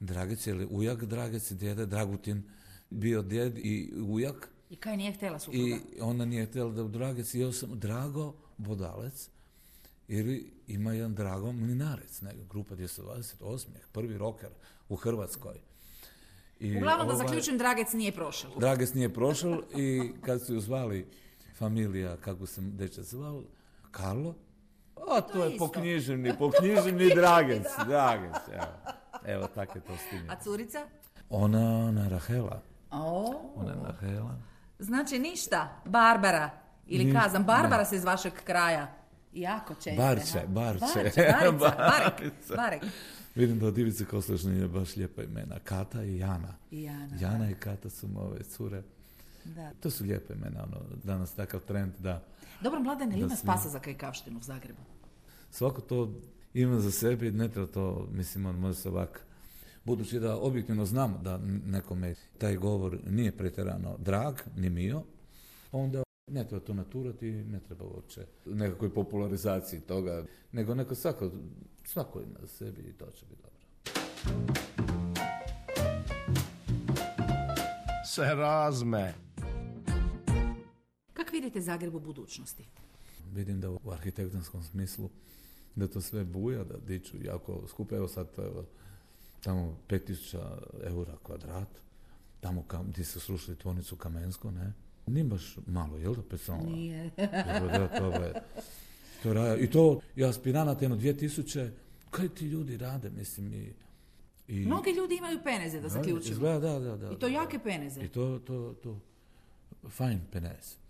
Dragec 0.00 0.46
ili 0.46 0.66
ujak 0.70 1.04
Dragec 1.04 1.52
djede 1.52 1.86
Dragutin 1.86 2.42
bio 2.90 3.22
djed 3.22 3.58
i 3.58 3.92
ujak 4.08 4.48
I 4.70 4.76
kaj 4.76 4.96
nije 4.96 5.12
htjela 5.12 5.38
supruga? 5.38 5.66
i 5.66 5.80
ona 6.00 6.24
nije 6.24 6.46
htjela 6.46 6.72
da 6.72 6.82
u 6.82 6.88
Dragec 6.88 7.34
i 7.34 7.40
ja 7.40 7.52
sam 7.52 7.78
Drago 7.78 8.34
Bodalec 8.56 9.28
ili 10.08 10.52
ima 10.66 10.92
jedan 10.92 11.14
Drago 11.14 11.52
Mlinarec, 11.52 12.20
neka 12.20 12.44
grupa 12.50 12.74
228, 12.74 13.66
prvi 13.92 14.18
rocker 14.18 14.50
u 14.88 14.96
Hrvatskoj. 14.96 15.54
I 16.60 16.76
Uglavnom 16.76 17.06
da 17.08 17.14
ovaj- 17.14 17.26
zaključim, 17.26 17.58
Dragec 17.58 17.92
nije 17.92 18.12
prošao. 18.12 18.50
Dragec 18.58 18.94
nije 18.94 19.14
prošao 19.14 19.62
i 19.76 20.10
kad 20.22 20.46
su 20.46 20.54
ju 20.54 20.60
zvali 20.60 21.06
familija, 21.52 22.16
kako 22.16 22.46
se 22.46 22.60
dečak 22.60 23.04
zvao, 23.04 23.42
Karlo, 23.90 24.34
a 25.10 25.20
to, 25.22 25.44
je 25.44 25.52
isto. 25.52 25.66
poknjiženi, 25.66 26.32
poknjiženi 26.38 27.14
Dragec, 27.14 27.66
Dragec, 27.86 28.36
evo. 28.52 28.72
Evo, 29.26 29.46
tako 29.46 29.78
je 29.78 29.82
to 29.82 29.96
s 29.96 30.10
tim. 30.10 30.30
A 30.30 30.36
curica? 30.36 30.86
Ona 31.30 31.92
na 31.92 32.08
Rahela, 32.08 32.62
O, 32.90 33.34
ona 33.56 33.70
je 33.70 33.78
Rahela. 33.84 34.36
znači 34.78 35.18
ništa, 35.18 35.80
Barbara. 35.84 36.50
Ili 36.86 37.04
Ni- 37.04 37.12
kazam, 37.14 37.44
Barbara 37.44 37.84
se 37.84 37.96
iz 37.96 38.04
vašeg 38.04 38.32
kraja. 38.34 38.94
Jako 39.32 39.74
česte. 39.74 39.96
Barče? 39.96 40.46
Barče. 40.48 40.80
Barče, 40.94 41.32
Barica, 41.32 41.76
Barek. 41.78 42.32
Barek. 42.56 42.82
Vidim 43.34 43.58
da 43.58 43.66
od 43.66 43.78
Ivice 43.78 44.04
Kostošne 44.04 44.52
je 44.52 44.68
baš 44.68 44.96
lijepa 44.96 45.22
imena, 45.22 45.58
Kata 45.58 46.02
i 46.02 46.18
Jana. 46.18 46.54
I 46.70 46.82
Jana, 46.82 47.16
Jana 47.20 47.50
i 47.50 47.54
Kata 47.54 47.90
su 47.90 48.08
ove 48.16 48.42
cure. 48.42 48.82
Da. 49.44 49.70
To 49.80 49.90
su 49.90 50.04
lijepe 50.04 50.34
imena, 50.34 50.62
ono, 50.62 50.80
danas 51.04 51.34
takav 51.34 51.60
trend 51.60 51.92
da 51.98 52.24
Dobro, 52.62 52.80
Mladene, 52.80 53.18
ima 53.18 53.36
spasa 53.36 53.68
za 53.68 53.78
kajkavštinu 53.78 54.38
u 54.38 54.42
Zagrebu? 54.42 54.80
svako 55.50 55.80
to 55.80 56.12
ima 56.54 56.80
za 56.80 56.90
sebe 56.90 57.28
i 57.28 57.30
ne 57.30 57.48
treba 57.48 57.66
to, 57.66 58.08
mislim, 58.12 58.46
on 58.46 58.56
može 58.56 58.78
se 58.78 58.88
ovak 58.88 59.26
Budući 59.84 60.20
da 60.20 60.38
objektivno 60.38 60.84
znamo 60.84 61.18
da 61.18 61.40
nekome 61.66 62.14
taj 62.38 62.56
govor 62.56 62.98
nije 63.06 63.36
pretjerano 63.36 63.96
drag, 63.98 64.34
ni 64.56 64.70
mio, 64.70 65.02
onda 65.72 66.02
ne 66.30 66.48
treba 66.48 66.64
to 66.64 66.74
naturati, 66.74 67.30
ne 67.32 67.60
treba 67.60 67.84
uopće 67.84 68.26
nekakvoj 68.46 68.94
popularizaciji 68.94 69.80
toga, 69.80 70.24
nego 70.52 70.74
neko 70.74 70.94
svako, 70.94 71.30
svako 71.84 72.20
ima 72.20 72.38
za 72.40 72.46
sebi 72.46 72.80
i 72.80 72.92
to 72.92 73.06
će 73.10 73.26
biti 73.26 73.42
dobro. 73.42 73.58
Se 78.04 78.22
razme. 78.22 79.14
Vidite 81.52 81.64
Zagreb 81.64 81.94
u 81.94 82.00
budućnosti? 82.00 82.64
Vidim 83.32 83.60
da 83.60 83.70
u 83.70 83.90
arhitektonskom 83.90 84.62
smislu 84.62 85.10
da 85.74 85.88
to 85.88 86.00
sve 86.00 86.24
buja, 86.24 86.64
da 86.64 86.74
diču 86.86 87.16
jako 87.24 87.62
skupo. 87.68 87.96
Evo 87.96 88.08
sad, 88.08 88.28
evo, 88.38 88.64
tamo 89.40 89.76
5000 89.88 90.38
eura 90.84 91.16
kvadrat, 91.22 91.68
tamo 92.40 92.62
kam, 92.62 92.86
gdje 92.90 93.04
su 93.04 93.20
srušili 93.20 93.56
tvornicu 93.56 93.96
Kamensko, 93.96 94.50
ne? 94.50 94.72
Nije 95.06 95.24
baš 95.24 95.56
malo, 95.66 95.96
jel 95.96 96.14
da, 96.14 96.22
personala? 96.22 96.70
Nije. 96.70 97.10
Da, 97.16 97.88
to 97.98 98.10
je, 98.10 98.42
to 99.22 99.32
raja. 99.32 99.56
I 99.56 99.70
to, 99.70 100.00
i 100.16 100.24
aspiranat 100.24 100.82
jedno 100.82 100.96
2000, 100.96 101.70
kaj 102.10 102.28
ti 102.28 102.46
ljudi 102.46 102.76
rade, 102.76 103.10
mislim, 103.10 103.54
i... 103.54 103.72
i 104.48 104.66
Mnogi 104.66 104.90
ljudi 104.90 105.16
imaju 105.16 105.38
peneze, 105.44 105.80
da 105.80 105.88
zaključimo. 105.88 106.32
Izgleda, 106.32 106.78
da, 106.78 106.78
da, 106.78 106.96
da. 106.96 107.12
I 107.12 107.18
to 107.18 107.26
jake 107.26 107.58
peneze. 107.58 108.00
I 108.00 108.08
to, 108.08 108.38
to, 108.38 108.74
to, 108.82 109.00
fajn 109.88 110.20
penez. 110.32 110.81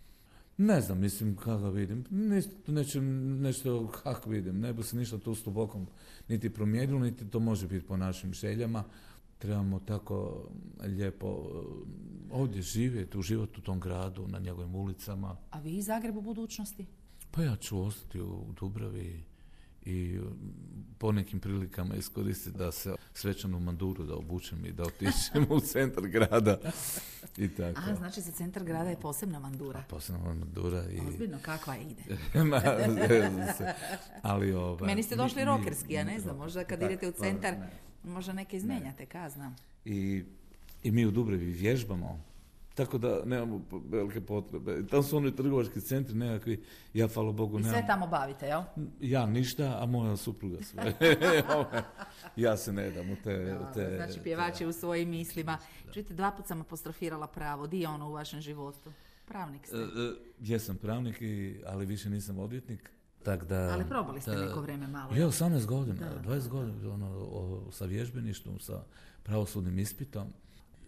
Ne 0.56 0.80
znam, 0.80 1.00
mislim, 1.00 1.36
kako 1.36 1.70
vidim, 1.70 2.04
neće, 2.66 3.00
nešto 3.00 3.88
kako 4.02 4.30
vidim, 4.30 4.60
ne 4.60 4.72
bi 4.72 4.82
se 4.82 4.96
ništa 4.96 5.18
tu 5.18 5.34
s 5.34 5.44
dubokom 5.44 5.86
niti 6.28 6.50
promijenilo, 6.50 6.98
niti 6.98 7.30
to 7.30 7.40
može 7.40 7.68
biti 7.68 7.86
po 7.86 7.96
našim 7.96 8.32
željama. 8.32 8.84
Trebamo 9.38 9.80
tako 9.80 10.48
lijepo 10.80 11.26
eh, 11.26 12.32
ovdje 12.32 12.62
živjeti, 12.62 13.18
uživati 13.18 13.58
u 13.58 13.62
tom 13.62 13.80
gradu, 13.80 14.28
na 14.28 14.38
njegovim 14.38 14.74
ulicama. 14.74 15.36
A 15.50 15.60
vi 15.60 15.76
iz 15.76 15.86
Zagreba 15.86 16.18
u 16.18 16.22
budućnosti? 16.22 16.86
Pa 17.30 17.42
ja 17.42 17.56
ću 17.56 17.80
ostati 17.80 18.20
u 18.20 18.44
Dubravi 18.60 19.24
i 19.84 20.20
po 20.98 21.12
nekim 21.12 21.40
prilikama 21.40 21.94
iskoristiti 21.94 22.58
da 22.58 22.72
se 22.72 22.94
svečanu 23.14 23.60
manduru 23.60 24.04
da 24.04 24.14
obučem 24.14 24.66
i 24.66 24.72
da 24.72 24.82
otičem 24.82 25.46
u 25.50 25.60
centar 25.60 26.08
grada 26.08 26.58
i 27.36 27.48
tako. 27.48 27.80
A, 27.80 27.94
znači 27.94 28.20
za 28.20 28.32
centar 28.32 28.64
grada 28.64 28.90
je 28.90 29.00
posebna 29.00 29.38
mandura. 29.38 29.84
Posebna 29.88 30.20
mandura 30.34 30.84
i... 30.90 31.00
Ozbiljno, 31.08 31.38
kakva 31.42 31.76
ide? 31.76 32.02
Ma, 32.50 32.60
se. 33.58 33.74
Ali 34.22 34.52
ovaj... 34.52 34.86
Meni 34.86 35.02
ste 35.02 35.16
došli 35.16 35.40
mi- 35.40 35.44
rokerski, 35.44 35.92
ja 35.92 36.04
ne 36.04 36.20
znam, 36.20 36.36
možda 36.36 36.64
kad 36.64 36.82
idete 36.82 37.08
u 37.08 37.12
pa, 37.12 37.18
centar, 37.18 37.58
ne. 37.58 37.70
možda 38.04 38.32
neke 38.32 38.56
izmenjate, 38.56 39.06
ka 39.06 39.28
znam. 39.28 39.56
I, 39.84 40.24
I 40.82 40.90
mi 40.90 41.06
u 41.06 41.10
Dubravi 41.10 41.44
vježbamo, 41.44 42.20
tako 42.74 42.98
da 42.98 43.20
nemamo 43.24 43.64
velike 43.88 44.20
potrebe. 44.20 44.78
I 44.80 44.86
Tamo 44.86 45.02
su 45.02 45.16
oni 45.16 45.36
trgovački 45.36 45.80
centri 45.80 46.14
nekakvi, 46.14 46.64
ja 46.94 47.08
hvala 47.08 47.32
Bogu 47.32 47.58
I 47.58 47.62
sve 47.62 47.72
nemam, 47.72 47.86
tamo 47.86 48.06
bavite, 48.06 48.46
jel? 48.46 48.62
ja 49.00 49.26
ništa, 49.26 49.78
a 49.82 49.86
moja 49.86 50.16
supruga 50.16 50.56
sve. 50.62 50.94
ja 52.36 52.56
se 52.56 52.72
ne 52.72 52.90
dam 52.90 53.10
u 53.10 53.16
te... 53.24 53.56
u 53.60 53.74
te 53.74 53.96
Znači 53.96 54.20
pjevač 54.20 54.60
je 54.60 54.66
u 54.66 54.72
svojim 54.72 55.10
mislima. 55.10 55.58
Čujte, 55.92 56.14
dva 56.14 56.30
put 56.30 56.46
sam 56.46 56.60
apostrofirala 56.60 57.26
pravo. 57.26 57.66
Di 57.66 57.80
je 57.80 57.88
ono 57.88 58.08
u 58.08 58.12
vašem 58.12 58.40
životu? 58.40 58.92
Pravnik 59.28 59.66
ste. 59.66 59.76
E, 59.76 59.80
e, 59.80 59.86
jesam 60.40 60.76
pravnik, 60.76 61.22
i, 61.22 61.62
ali 61.66 61.86
više 61.86 62.10
nisam 62.10 62.38
odvjetnik. 62.38 62.90
Tak 63.22 63.44
da, 63.44 63.70
Ali 63.72 63.84
probali 63.84 64.20
ste 64.20 64.30
da- 64.30 64.44
neko 64.44 64.60
vrijeme 64.60 64.86
malo. 64.86 65.14
Ja, 65.14 65.26
18 65.26 65.66
godina, 65.66 65.96
20 66.24 66.48
godina, 66.48 66.94
ono, 66.94 67.06
o, 67.10 67.68
sa 67.70 67.84
vježbeništvom, 67.84 68.58
sa 68.58 68.82
pravosudnim 69.22 69.78
ispitom. 69.78 70.28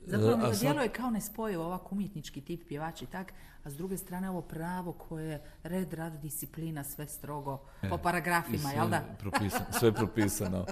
Zapravo 0.07 0.37
mi 0.37 0.45
E, 0.45 0.53
sad- 0.55 0.61
djeluje 0.61 0.89
kao 0.89 1.11
nespojivo 1.11 1.65
ovak 1.65 1.93
umjetnički 1.93 2.41
tip 2.41 2.69
pjevač 2.69 3.03
i 3.03 3.07
tak, 3.07 3.33
a 3.65 3.71
s 3.71 3.77
druge 3.77 3.97
strane 3.97 4.31
ovo 4.31 4.43
pravo 4.43 4.93
koje 4.93 5.25
je 5.27 5.43
red, 5.63 5.93
rad, 5.93 6.21
disciplina, 6.21 6.85
sve 6.85 7.07
strogo 7.07 7.57
po 7.81 7.95
I 7.95 8.03
paragrafima, 8.03 8.59
sve 8.59 8.73
jel 8.75 8.89
da? 8.89 9.17
Propisano, 9.19 9.65
sve 9.79 9.93
propisano. 9.93 10.67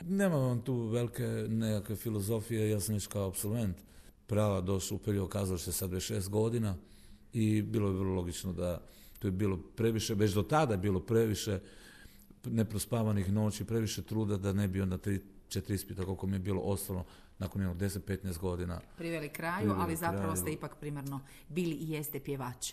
Nema 0.00 0.36
vam 0.36 0.60
tu 0.60 0.74
velike 0.76 1.22
nekakve 1.48 1.96
filozofije, 1.96 2.70
ja 2.70 2.80
sam 2.80 2.94
već 2.94 3.06
kao 3.06 3.28
absolvent 3.28 3.76
prava 4.26 4.60
došao 4.60 4.96
u 4.96 4.98
period 4.98 5.28
kazalište 5.28 5.72
sad 5.72 5.92
već 5.92 6.02
šest 6.04 6.28
godina 6.30 6.76
i 7.32 7.62
bilo 7.62 7.88
je 7.88 7.94
vrlo 7.94 8.14
logično 8.14 8.52
da 8.52 8.80
to 9.18 9.28
je 9.28 9.32
bilo 9.32 9.56
previše, 9.76 10.14
već 10.14 10.32
do 10.32 10.42
tada 10.42 10.74
je 10.74 10.78
bilo 10.78 11.00
previše 11.00 11.60
neprospavanih 12.44 13.32
noći, 13.32 13.64
previše 13.64 14.02
truda 14.02 14.36
da 14.36 14.52
ne 14.52 14.68
bi 14.68 14.80
onda 14.80 14.98
tri, 14.98 15.22
četiri 15.48 15.74
ispita 15.74 16.04
koliko 16.04 16.26
mi 16.26 16.34
je 16.34 16.40
bilo 16.40 16.60
ostalo 16.60 17.04
nakon 17.38 17.60
jednog 17.62 17.76
10-15 17.78 18.38
godina. 18.38 18.80
Priveli 18.96 19.28
kraju, 19.28 19.58
Priveli 19.58 19.80
ali 19.80 19.96
zapravo 19.96 20.22
kraju. 20.22 20.36
ste 20.36 20.52
ipak 20.52 20.76
primarno 20.76 21.20
bili 21.48 21.72
i 21.72 21.90
jeste 21.90 22.20
pjevač. 22.20 22.72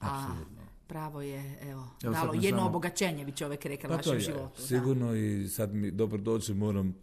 A 0.00 0.24
Apsolutno. 0.24 0.62
pravo 0.86 1.22
je, 1.22 1.58
evo, 1.62 1.88
Evo 2.02 2.12
dalo 2.12 2.32
jedno 2.34 2.50
samo- 2.50 2.68
obogaćenje, 2.68 3.24
bi 3.24 3.32
čovjek 3.32 3.64
rekao, 3.64 3.90
Pa 3.90 3.96
vašem 3.96 4.14
je, 4.14 4.20
životu. 4.20 4.60
da. 4.60 4.62
sigurno 4.62 5.14
i 5.14 5.48
sad 5.48 5.74
mi 5.74 5.90
dobro 5.90 6.18
dođe, 6.18 6.54
moram 6.54 6.94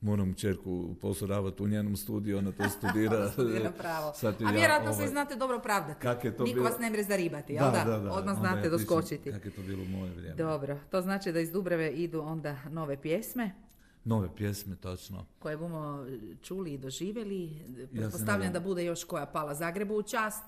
moram 0.00 0.34
čerku 0.34 0.94
posuravati 0.94 1.62
u 1.62 1.68
njenom 1.68 1.96
studiju, 1.96 2.38
ona 2.38 2.52
to 2.52 2.68
studira. 2.70 3.28
Studira 3.32 3.70
pravo. 3.72 4.12
Sad 4.14 4.34
A 4.36 4.44
ja, 4.44 4.50
vjerojatno 4.50 4.92
se 4.92 4.94
ovaj, 4.94 5.06
i 5.06 5.10
znate 5.10 5.36
dobro 5.36 5.58
pravdati. 5.58 6.00
Kak 6.00 6.24
je 6.24 6.36
to 6.36 6.44
Niko 6.44 6.54
bilo? 6.54 6.64
vas 6.64 6.78
ne 6.78 6.90
mre 6.90 7.02
zaribati, 7.02 7.52
jel 7.52 7.64
da? 7.64 7.96
Odmah 7.96 8.16
Onda 8.16 8.34
znate 8.34 8.60
ja 8.60 8.70
doskočiti. 8.70 9.32
Kak 9.32 9.44
je 9.44 9.50
to 9.50 9.62
bilo 9.62 9.82
u 9.82 9.88
moje 9.88 10.12
vrijeme. 10.12 10.36
Dobro, 10.36 10.78
to 10.90 11.00
znači 11.00 11.32
da 11.32 11.40
iz 11.40 11.52
Dubrave 11.52 11.90
idu 11.90 12.20
onda 12.20 12.56
nove 12.66 12.96
pjesme 12.96 13.50
Nove 14.04 14.28
pjesme, 14.36 14.76
točno. 14.76 15.26
koje 15.38 15.56
bumo 15.56 16.06
čuli 16.42 16.72
i 16.72 16.78
doživjeli. 16.78 17.50
Pretpostavljam 17.92 18.38
nadam. 18.40 18.52
da 18.52 18.60
bude 18.60 18.84
još 18.84 19.04
koja 19.04 19.26
pala 19.26 19.54
Zagrebu 19.54 19.94
u 19.94 20.02
čast. 20.02 20.42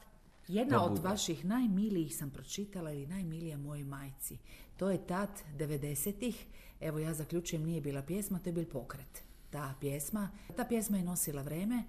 Jedna 0.49 0.79
Da 0.79 0.85
od 0.85 0.91
bude. 0.91 1.09
vaših 1.09 1.45
najmilijih 1.45 2.17
sam 2.17 2.31
pročitala 2.31 2.93
ili 2.93 3.07
najmilija 3.07 3.59
mojoj 3.59 3.85
majci. 3.85 4.39
To 4.77 4.91
je 4.91 5.07
tat 5.07 5.31
90-ih. 5.59 6.47
Evo 6.81 6.99
ja 6.99 7.15
zaključujem 7.15 7.65
nije 7.65 7.81
bila 7.81 8.03
pjesma, 8.03 8.39
to 8.39 8.49
je 8.49 8.53
bil 8.53 8.65
pokret. 8.67 9.23
Ta 9.51 9.75
pjesma, 9.81 10.29
ta 10.57 10.65
pjesma 10.65 10.97
je 10.97 11.05
nosila 11.05 11.43
vreme, 11.43 11.83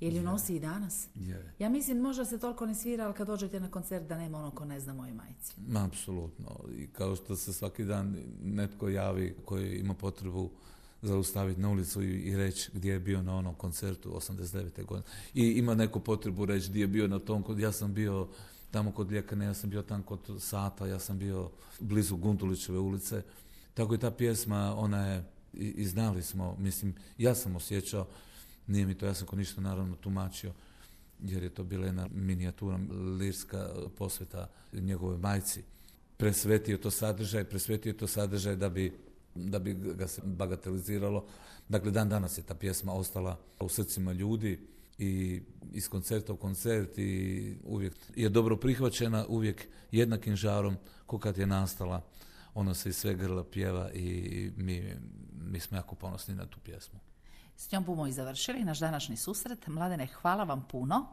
jer 0.00 0.12
ju 0.12 0.22
nosi 0.22 0.56
i 0.56 0.60
danas. 0.60 1.08
Je. 1.14 1.52
Ja 1.58 1.68
mislim 1.68 1.98
možda 1.98 2.24
se 2.24 2.38
toliko 2.38 2.66
ne 2.66 2.74
svira, 2.74 3.04
ali 3.04 3.14
kad 3.14 3.26
dođete 3.26 3.60
na 3.60 3.70
koncert 3.70 4.08
da 4.08 4.18
nema 4.18 4.38
ono 4.38 4.50
ko 4.50 4.64
ne 4.64 4.80
zna 4.80 4.94
mojoj 4.94 5.14
majci. 5.14 5.54
Ma, 5.68 5.84
apsolutno. 5.84 6.60
I 6.78 6.86
kao 6.86 7.16
što 7.16 7.36
se 7.36 7.52
svaki 7.52 7.84
dan 7.84 8.16
netko 8.42 8.88
javi 8.88 9.36
koji 9.44 9.78
ima 9.78 9.94
potrebu 9.94 10.50
zaustaviti 11.02 11.60
na 11.60 11.68
ulicu 11.68 12.02
i, 12.02 12.36
reći 12.36 12.70
gdje 12.74 12.92
je 12.92 13.00
bio 13.00 13.22
na 13.22 13.36
onom 13.36 13.54
koncertu 13.54 14.10
89. 14.10 14.84
godine. 14.84 15.08
I 15.34 15.46
ima 15.46 15.74
neku 15.74 16.00
potrebu 16.00 16.46
reći 16.46 16.70
gdje 16.70 16.80
je 16.80 16.86
bio 16.86 17.08
na 17.08 17.18
tom, 17.18 17.42
kod, 17.42 17.58
ja 17.58 17.72
sam 17.72 17.94
bio 17.94 18.28
tamo 18.70 18.92
kod 18.92 19.10
Ljekane, 19.10 19.44
ja 19.44 19.54
sam 19.54 19.70
bio 19.70 19.82
tamo 19.82 20.02
kod 20.02 20.20
Sata, 20.38 20.86
ja 20.86 20.98
sam 20.98 21.18
bio 21.18 21.50
blizu 21.80 22.16
Gundulićeve 22.16 22.78
ulice. 22.78 23.22
Tako 23.74 23.94
i 23.94 23.98
ta 23.98 24.10
pjesma, 24.10 24.74
ona 24.76 25.06
je, 25.06 25.24
i, 25.54 25.66
i 25.66 25.84
znali 25.84 26.22
smo, 26.22 26.56
mislim, 26.58 26.94
ja 27.18 27.34
sam 27.34 27.56
osjećao, 27.56 28.06
nije 28.66 28.86
mi 28.86 28.94
to, 28.94 29.06
ja 29.06 29.14
sam 29.14 29.26
ko 29.26 29.36
ništa 29.36 29.60
naravno 29.60 29.96
tumačio, 29.96 30.52
jer 31.22 31.42
je 31.42 31.48
to 31.48 31.64
bila 31.64 31.86
jedna 31.86 32.08
minijatura 32.14 32.78
lirska 33.18 33.70
posveta 33.98 34.48
njegove 34.72 35.18
majci. 35.18 35.62
Presvetio 36.16 36.78
to 36.78 36.90
sadržaj, 36.90 37.44
presvetio 37.44 37.92
to 37.92 38.06
sadržaj 38.06 38.56
da 38.56 38.68
bi, 38.68 38.92
da 39.34 39.58
bi 39.58 39.74
ga 39.74 40.08
se 40.08 40.22
bagateliziralo. 40.24 41.24
Dakle, 41.68 41.90
dan 41.90 42.08
danas 42.08 42.38
je 42.38 42.42
ta 42.42 42.54
pjesma 42.54 42.92
ostala 42.92 43.38
u 43.60 43.68
srcima 43.68 44.12
ljudi 44.12 44.60
i 44.98 45.42
iz 45.72 45.88
koncerta 45.88 46.32
u 46.32 46.36
koncert 46.36 46.98
i 46.98 47.56
uvijek 47.64 47.94
je 48.16 48.28
dobro 48.28 48.56
prihvaćena, 48.56 49.26
uvijek 49.28 49.68
jednakim 49.90 50.36
žarom 50.36 50.76
ko 51.06 51.18
kad 51.18 51.38
je 51.38 51.46
nastala. 51.46 52.02
Ona 52.54 52.74
se 52.74 52.88
iz 52.88 52.96
sve 52.96 53.14
grla 53.14 53.44
pjeva 53.44 53.90
i 53.92 54.50
mi, 54.56 54.94
mi 55.34 55.60
smo 55.60 55.76
jako 55.76 55.94
ponosni 55.94 56.34
na 56.34 56.46
tu 56.46 56.60
pjesmu. 56.60 57.00
S 57.56 57.72
njom 57.72 57.84
bumo 57.84 58.06
i 58.06 58.12
završili 58.12 58.64
naš 58.64 58.78
današnji 58.78 59.16
susret. 59.16 59.66
Mladene, 59.66 60.06
hvala 60.06 60.44
vam 60.44 60.64
puno. 60.70 61.06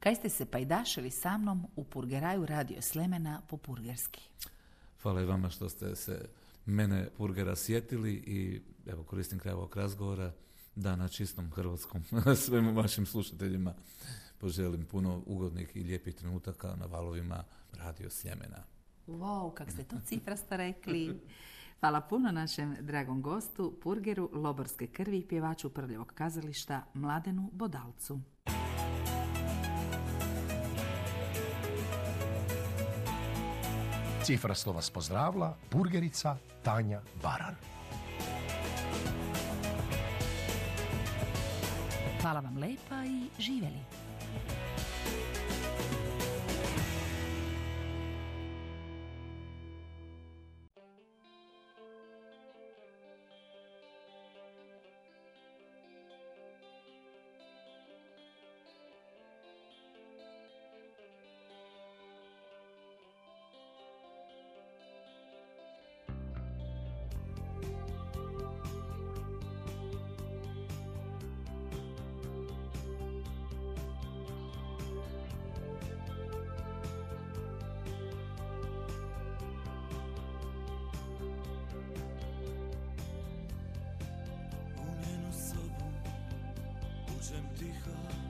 Kaj 0.00 0.14
ste 0.14 0.28
se 0.28 0.46
pajdašili 0.46 1.10
sa 1.10 1.38
mnom 1.38 1.66
u 1.76 1.84
Purgeraju 1.84 2.46
radio 2.46 2.82
Slemena 2.82 3.42
po 3.48 3.56
purgerski. 3.56 4.20
Hvala 5.02 5.20
i 5.20 5.24
vama 5.24 5.50
što 5.50 5.68
ste 5.68 5.96
se 5.96 6.28
mene 6.70 7.08
Purgera 7.16 7.56
sjetili 7.56 8.12
i 8.12 8.60
evo 8.86 9.02
koristim 9.02 9.38
kraj 9.38 9.54
ovog 9.54 9.76
razgovora 9.76 10.32
da 10.74 10.96
na 10.96 11.08
čistom 11.08 11.50
hrvatskom 11.50 12.04
svim 12.46 12.76
vašim 12.76 13.06
slušateljima 13.06 13.74
poželim 14.38 14.86
puno 14.86 15.22
ugodnih 15.26 15.76
i 15.76 15.82
lijepih 15.82 16.14
trenutaka 16.14 16.76
na 16.76 16.86
valovima 16.86 17.44
radio 17.72 18.10
Sljemena. 18.10 18.62
Wow, 19.06 19.54
kak 19.54 19.70
ste 19.70 19.82
to 19.82 19.96
cifrasta 20.06 20.56
rekli. 20.56 21.20
Hvala 21.80 22.00
puno 22.00 22.32
našem 22.32 22.76
dragom 22.80 23.22
gostu, 23.22 23.78
Purgeru 23.82 24.30
Loborske 24.32 24.86
krvi, 24.86 25.26
pjevaču 25.28 25.70
Prljevog 25.70 26.12
kazališta 26.14 26.82
Mladenu 26.94 27.50
Bodalcu. 27.52 28.20
Cifra 34.30 34.54
slova 34.54 34.76
vas 34.76 34.90
pozdravila, 34.90 35.56
burgerica 35.70 36.36
Tanja 36.62 37.00
Baran. 37.22 37.54
Hvala 42.20 42.40
vam 42.40 42.58
lepa 42.58 43.04
i 43.04 43.42
živjeli. 43.42 43.78
empty 87.36 87.72
heart 87.84 88.29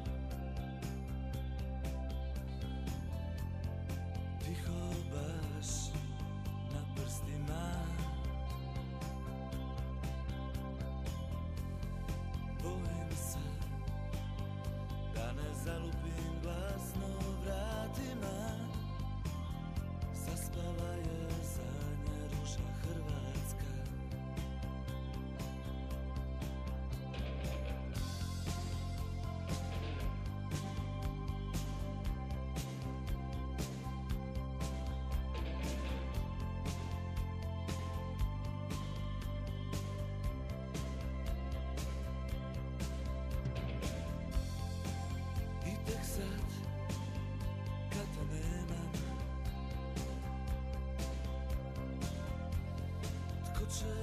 Tko 53.70 53.99